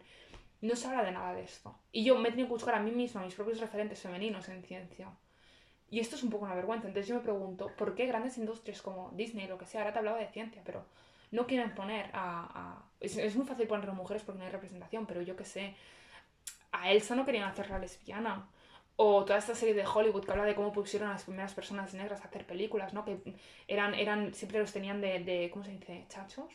[0.62, 1.76] no se habla de nada de esto.
[1.92, 4.62] Y yo me he tenido que buscar a mí misma mis propios referentes femeninos en
[4.64, 5.10] ciencia.
[5.90, 6.88] Y esto es un poco una vergüenza.
[6.88, 10.00] Entonces yo me pregunto, ¿por qué grandes industrias como Disney, lo que sea, ahora te
[10.00, 10.86] hablaba de ciencia, pero
[11.32, 12.46] no quieren poner a...
[12.54, 15.46] a- Es, es muy fácil poner a mujeres porque no hay representación, pero yo qué
[15.46, 15.76] sé,
[16.72, 18.48] a Elsa no querían hacerla lesbiana.
[18.98, 21.94] O toda esta serie de Hollywood que habla de cómo pusieron a las primeras personas
[21.96, 23.04] negras a hacer películas, ¿no?
[23.04, 23.18] Que
[23.68, 26.06] eran, eran siempre los tenían de, de ¿cómo se dice?
[26.08, 26.54] ¿Chachos?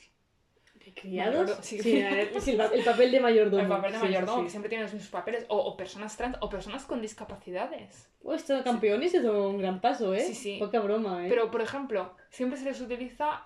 [0.94, 1.50] ¿Criados?
[1.50, 1.80] Mayordo- sí.
[1.82, 3.62] Sí, el, papel de mayordomo.
[3.62, 4.44] El papel de sí, mayordomo, sí.
[4.44, 5.44] que siempre tienen los mismos papeles.
[5.48, 8.08] O, o personas trans, o personas con discapacidades.
[8.22, 10.20] Oh, esto de campeones es un gran paso, ¿eh?
[10.20, 10.56] Sí, sí.
[10.60, 11.28] Poca broma, ¿eh?
[11.28, 13.44] Pero, por ejemplo, siempre se les utiliza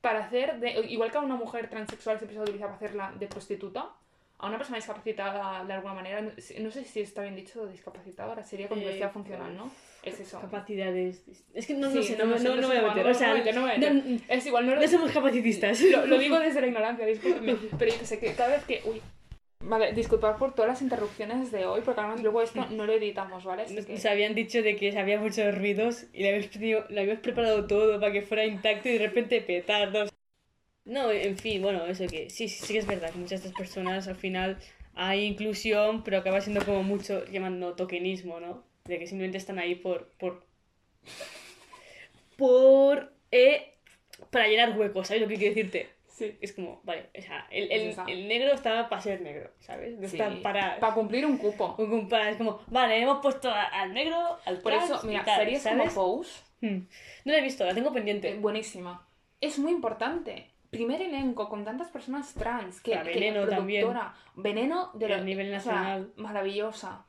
[0.00, 3.90] para hacer, de, igual que a una mujer transexual se utiliza para hacerla de prostituta,
[4.40, 8.40] a una persona discapacitada de alguna manera, no, no sé si está bien dicho discapacitada,
[8.44, 9.70] sería con Eh, diversidad funcional, ¿no?
[10.04, 10.40] Es eso.
[10.40, 11.24] Capacidades.
[11.52, 13.04] Es que no, no Sí, sé, no, me- no, sé, no me voy a meter.
[13.04, 15.80] no O sea, a no a no- es igual, no, no somos capacitistas.
[15.80, 18.80] lo, lo digo desde la ignorancia, discúlpeme, pero yo que sé que cada vez que...
[18.84, 19.02] Uy.
[19.60, 23.44] Vale, disculpad por todas las interrupciones de hoy, porque además luego esto no lo editamos,
[23.44, 23.62] ¿vale?
[23.62, 27.00] Así que- Nos habían dicho de que había muchos ruidos y le habíamos, pedido- le
[27.00, 30.10] habíamos preparado todo para que fuera intacto y de repente petardos.
[30.84, 33.48] No, en fin, bueno, eso que sí, sí, sí que es verdad que muchas de
[33.48, 34.58] estas personas al final
[34.94, 38.64] hay inclusión, pero acaba siendo como mucho llamando tokenismo, ¿no?
[38.84, 40.08] De que simplemente están ahí por.
[40.18, 40.46] por.
[42.36, 43.12] por.
[43.30, 43.74] eh,
[44.30, 45.88] para llenar huecos, ¿sabes lo que quiero decirte?
[46.18, 46.36] Sí.
[46.40, 49.98] Es como, vale, o sea, el, el, negro está para ser negro, ¿sabes?
[49.98, 50.78] No Sí, está para.
[50.80, 51.76] para cumplir un cupo.
[51.78, 55.24] un compa- es como, vale, hemos puesto a- al negro, al Por trans eso, mira,
[55.24, 55.94] tal, series ¿sabes?
[55.94, 56.88] como Pose, Hmm.
[57.24, 58.34] No la he visto, la tengo eh, pendiente.
[58.36, 59.06] buenísima.
[59.40, 60.50] Es muy importante.
[60.70, 62.80] Primer elenco con tantas personas trans.
[62.80, 63.86] Que, La que Veneno también.
[64.34, 66.12] Veneno de A lo- nivel o sea, nacional.
[66.16, 67.04] maravillosa.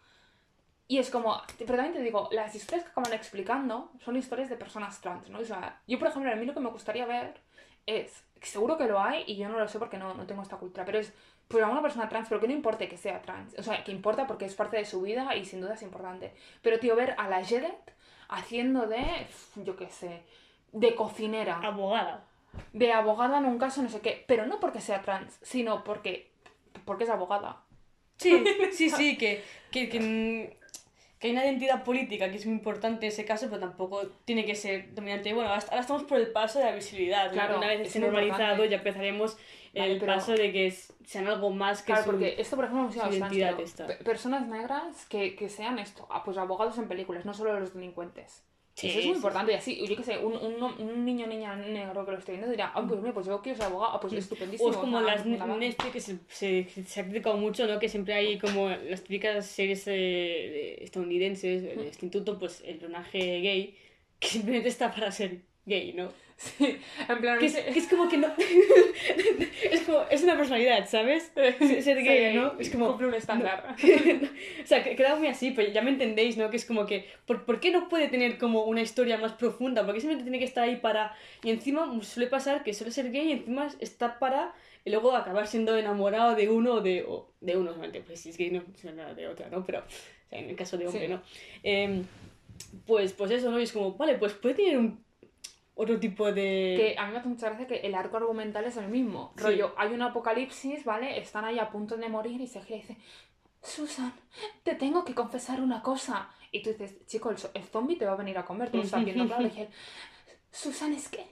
[0.87, 4.55] Y es como, pero también te digo, las historias que acaban explicando son historias de
[4.55, 5.39] personas trans, ¿no?
[5.39, 7.33] O sea, yo, por ejemplo, a mí lo que me gustaría ver
[7.85, 10.57] es, seguro que lo hay y yo no lo sé porque no, no tengo esta
[10.57, 11.13] cultura, pero es,
[11.47, 13.91] pues a una persona trans, pero que no importe que sea trans, o sea, que
[13.91, 16.33] importa porque es parte de su vida y sin duda es importante.
[16.61, 17.93] Pero, tío, ver a la Jedet
[18.29, 20.21] haciendo de, yo qué sé,
[20.71, 22.25] de cocinera Abogada.
[22.73, 26.31] de abogada en un caso, no sé qué, pero no porque sea trans, sino porque,
[26.85, 27.63] porque es abogada.
[28.17, 30.58] Sí, sí, sí, que, que, que,
[31.19, 34.45] que hay una identidad política que es muy importante en ese caso, pero tampoco tiene
[34.45, 35.33] que ser dominante.
[35.33, 37.31] Bueno, ahora estamos por el paso de la visibilidad.
[37.31, 38.69] Claro, Una vez es esté normalizado, importante.
[38.69, 39.37] ya empezaremos
[39.75, 40.71] Vale, el pero- paso de que
[41.05, 43.85] sean algo más que Claro, su- porque esto, por ejemplo, su identidad esta.
[43.87, 47.73] pe- personas negras que, que sean esto, ah, pues abogados en películas, no solo los
[47.73, 48.43] delincuentes.
[48.79, 49.51] Sí, Eso es muy importante.
[49.51, 52.31] Y así, yo qué sé, un, un, un niño o niña negro que lo esté
[52.31, 54.69] viendo dirá, ah, pues mira, pues yo quiero ser abogado, ah, pues estupendísimo.
[54.69, 55.25] O es como sea, las.
[55.25, 57.77] Netflix que se, se, se ha criticado mucho, ¿no?
[57.77, 63.41] Que siempre hay como las típicas series eh, de estadounidenses, el instituto, pues el personaje
[63.41, 63.75] gay,
[64.19, 66.09] que simplemente está para ser gay, ¿no?
[66.39, 66.79] Sí,
[67.09, 68.29] en plan, Que es, que es como que no...
[69.71, 71.33] es como, es una personalidad, ¿sabes?
[71.35, 72.53] Ser ser gay, Sí, ¿no?
[72.57, 72.87] Es como...
[72.87, 73.75] Cumple un estándar.
[74.63, 76.49] o sea, que queda muy así, pero ya me entendéis, ¿no?
[76.49, 79.83] Que es como que, ¿por, por qué no puede tener como una historia más profunda?
[79.83, 81.13] ¿Por qué simplemente tiene que estar ahí para...
[81.43, 84.53] Y encima suele pasar que suele ser gay y encima está para...
[84.85, 87.03] Y luego acabar siendo enamorado de uno o de...
[87.05, 89.65] O de uno solamente, pues si es gay no enamora de otra, ¿no?
[89.65, 91.11] Pero, o sea, en el caso de hombre, Sí.
[91.11, 91.21] ¿no?
[91.63, 92.05] Em,
[92.85, 93.59] pues, pues eso, ¿no?
[93.59, 95.03] Y es como, vale, pues puede tener un...
[95.81, 96.75] Otro tipo de...
[96.77, 99.31] Que a mí me hace mucha gracia que el arco argumental es el mismo.
[99.37, 99.43] Sí.
[99.43, 101.17] Rollo, hay un apocalipsis, ¿vale?
[101.17, 102.97] Están ahí a punto de morir y se gira y dice,
[103.63, 104.13] Susan,
[104.63, 106.29] te tengo que confesar una cosa.
[106.51, 108.83] Y tú dices, chico, el, el zombie te va a venir a comer, tú lo
[108.83, 109.43] estás viendo claro.
[109.43, 109.69] Dije,
[110.51, 111.25] Susan, es que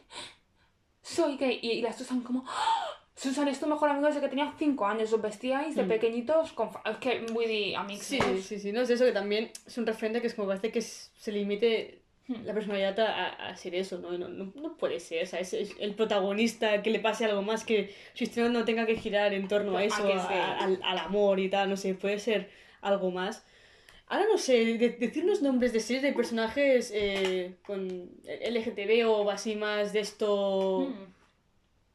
[1.02, 1.60] soy gay.
[1.62, 2.86] Y, y la Susan como, "¡Ah!
[3.16, 5.12] Susan es tu mejor amigo desde que tenía 5 años.
[5.12, 5.88] Os vestíais de Mm.
[5.90, 6.70] pequeñitos con...
[6.86, 8.06] Es que muy de amigos.
[8.06, 10.72] Sí, sí, sí, no es eso que también es un referente que es como parece
[10.72, 12.04] que se limite.
[12.28, 14.18] La personalidad a, a ser eso, ¿no?
[14.18, 17.64] No, no, no puede ser, o sea, es, el protagonista que le pase algo más
[17.64, 21.40] que su historia no tenga que girar en torno a eso, a- al, al amor
[21.40, 22.50] y tal, no sé, puede ser
[22.82, 23.46] algo más.
[24.08, 29.56] Ahora no sé, de- decirnos nombres de series de personajes eh, con LGTB o así
[29.56, 30.90] más de esto...
[30.90, 31.08] Mm.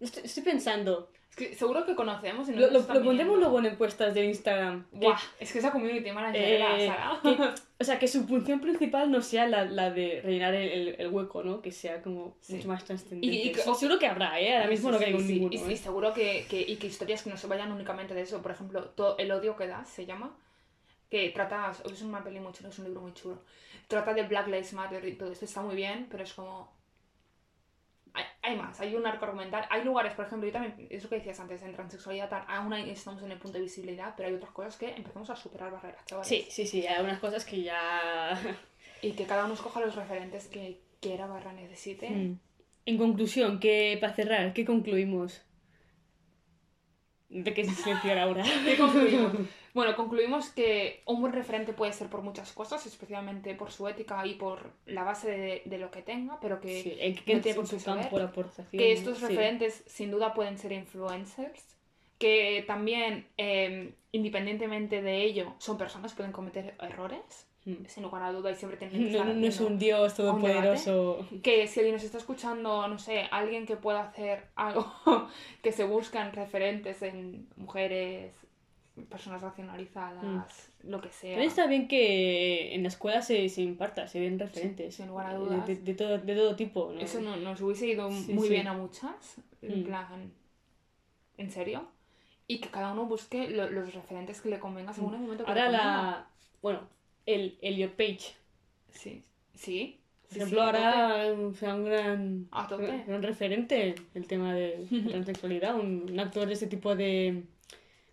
[0.05, 1.11] Estoy, estoy pensando.
[1.33, 4.27] Es que seguro que conocemos y no Lo, lo, lo pondremos luego en encuestas de
[4.27, 4.85] Instagram.
[4.91, 7.21] que- Buah, es que esa community manager era Eh, Sara.
[7.23, 10.97] que- o sea, que su función principal no sea la, la de rellenar el, el-
[11.01, 11.63] el hueco, ¿no?
[11.63, 12.57] Que sea como Sí.
[12.57, 13.27] mucho más trascendente.
[13.27, 14.55] Y- y que- Sí, seguro que habrá, ¿eh?
[14.55, 15.55] Ahora mismo Sí, no caigo sí, ninguno.
[15.55, 15.77] Y, ¿eh?
[15.79, 18.43] seguro que, que, y que historias que no se vayan únicamente de eso.
[18.43, 20.37] Por ejemplo, todo El odio que das se llama.
[21.11, 21.73] Que trata.
[21.91, 23.39] Es una peli muy chula, es un libro muy chulo.
[23.89, 26.71] Trata de Black Lives Matter y todo esto está muy bien, pero es como.
[28.15, 29.65] Hay, hay más, hay un arco argumental.
[29.71, 33.33] Hay lugares, por ejemplo, yo también, eso que decías antes, en transexualidad, aún estamos en
[33.33, 36.29] el punto de visibilidad, pero hay otras cosas que empezamos a superar barreras, chavales.
[36.29, 38.41] Sí, sí, sí, hay algunas cosas que ya...
[39.05, 42.09] Y que cada uno escoja los referentes que quiera barra necesite.
[42.09, 42.39] Mm.
[42.87, 45.43] En conclusión, que para cerrar, ¿qué concluimos?
[47.33, 48.45] ¿De qué se silenciar ahora?
[48.65, 49.33] ¿Qué concluimos?
[49.73, 54.27] Bueno, concluimos que un buen referente puede ser por muchas cosas, especialmente por su ética
[54.27, 57.41] y por la base de, de lo que tenga, pero que, Sí, en que no
[57.41, 58.05] tiene en por su saber.
[58.23, 58.67] aportación.
[58.71, 59.27] que estos sí.
[59.27, 61.79] referentes sin duda pueden ser influencers,
[62.19, 67.47] que también, eh, independientemente de ello, son personas que pueden cometer errores.
[67.65, 71.27] Sin lugar a duda, y siempre tienen que estar no- no es un dios todopoderoso.
[71.43, 74.93] que si alguien nos está escuchando, no sé, alguien que pueda hacer algo,
[75.63, 78.35] que se buscan referentes en mujeres,
[79.09, 81.31] personas racionalizadas, lo que sea.
[81.31, 84.95] También está bien que en la escuela se, se imparta, se den referentes.
[84.97, 85.67] sin lugar a dudas.
[85.67, 86.91] De, de todo, de todo tipo.
[86.93, 87.01] ¿no?
[87.01, 88.55] Eso no- nos hubiese ido Sí, muy sí.
[88.55, 89.85] bien a muchas, en Mm.
[89.85, 90.33] plan,
[91.39, 91.87] en serio.
[92.49, 95.51] Y que cada uno busque lo- los referentes que le convenga según el momento que
[95.53, 95.55] Mm.
[95.55, 96.27] Ahora le la...
[96.61, 96.81] Bueno,
[97.27, 98.35] el Elliot Page.
[98.91, 99.23] Sí,
[99.55, 99.99] sí.
[100.29, 102.49] Por ejemplo, sí, ahora o sea, un gran,
[103.23, 105.75] referente el tema de la transexualidad.
[105.75, 107.45] Un, un actor de ese tipo de,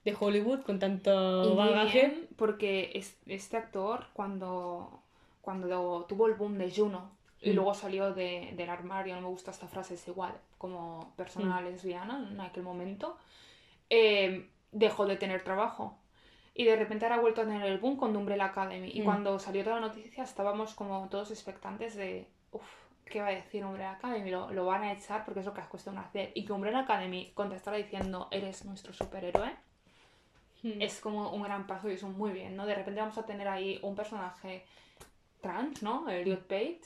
[0.04, 2.00] de Hollywood con tanto Y bagaje.
[2.00, 5.02] bien, porque es- este actor, cuando,
[5.42, 7.56] cuando tuvo el boom de Juno y Mm.
[7.56, 11.64] luego salió de- del armario, no me gusta esta frase, es igual, como persona Mm.
[11.66, 13.18] lesbiana en aquel momento,
[13.90, 15.98] eh, dejó de tener trabajo.
[16.60, 18.90] Y de repente ahora ha vuelto a tener el boom con The Umbrella Academy.
[18.94, 19.06] Y Mm.
[19.06, 22.68] cuando salió toda la noticia estábamos como todos expectantes de, uff,
[23.06, 24.30] ¿qué va a decir Umbrella Academy?
[24.30, 26.34] Lo, lo van a echar porque es lo que has cuesta hacer.
[26.36, 29.56] Y que Umbrella Academy contestara diciendo, eres nuestro superhéroe
[30.62, 30.82] Mm.
[30.82, 32.66] es como un gran paso y eso muy bien, ¿no?
[32.66, 34.66] De repente vamos a tener ahí un personaje
[35.40, 36.10] trans, ¿no?
[36.10, 36.82] Elliot Page,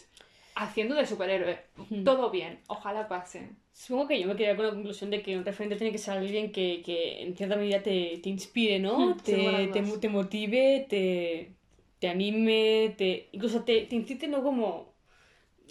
[0.55, 1.59] haciendo de superhéroe.
[2.03, 3.49] Todo bien, ojalá pase.
[3.73, 6.17] Supongo que yo me quedaría con la conclusión de que un referente tiene que ser
[6.17, 9.13] alguien que, que en cierta medida te, te inspire, ¿no?
[9.13, 11.55] Hmm, sin te, te, motive, te,
[11.99, 14.43] te anime, te, incluso te, te incite, ¿no?
[14.43, 14.93] Como,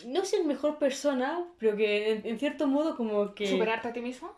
[0.07, 3.49] no ser mejor persona, pero que en, en cierto modo como que...
[3.49, 4.35] ¿Superarte a ti mismo?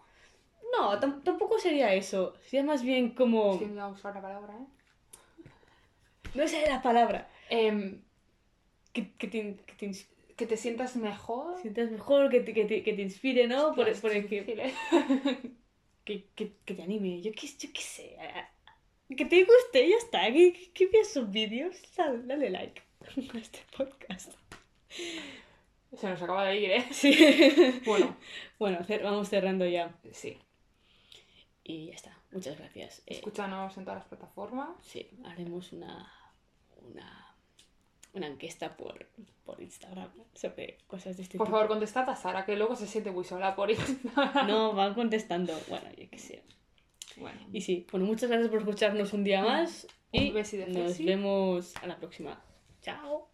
[0.76, 2.34] No, tam- tampoco sería eso.
[2.44, 3.60] Sería más bien como...
[3.80, 4.66] A usar la palabra, ¿eh?
[6.34, 7.28] No esa es la palabra.
[7.50, 8.00] Em,
[8.92, 11.60] Que, que, te, que te ins- que te sientas mejor.
[11.60, 13.74] sientas mejor, que te, que te, que te inspire, ¿no?
[13.74, 14.44] Por, Hostia, por el que,
[16.04, 17.20] que, que, que te anime.
[17.22, 18.16] Yo qué, yo qué sé.
[19.16, 20.32] Que te guste, ya está.
[20.32, 21.76] Que, que, veas sus vídeos.
[21.96, 22.82] Dale, like
[23.34, 24.32] a este podcast.
[25.96, 26.84] Se nos acaba de ir, ¿eh?
[26.90, 27.12] Sí.
[27.84, 28.16] Bueno,
[28.58, 29.94] Bueno, vamos cerrando ya.
[30.12, 30.38] sí.
[31.62, 32.18] Y ya está.
[32.32, 32.98] Muchas gracias.
[33.06, 34.70] Eh, Escúchanos en todas las plataformas.
[34.82, 36.12] sí, haremos una,
[36.82, 37.23] una,
[38.14, 39.06] una encuesta por,
[39.44, 41.56] por Instagram sobre cosas de este Por tipo.
[41.56, 44.46] favor, contestad a Sara, que luego se siente muy sola por Instagram.
[44.46, 45.52] No, van contestando.
[45.68, 46.42] Bueno, yo qué sé.
[47.16, 49.86] Bueno, Y sí, bueno, muchas gracias por escucharnos un día más.
[50.12, 50.30] Un Y
[50.68, 52.42] nos vemos a la próxima.
[52.82, 53.33] Chao.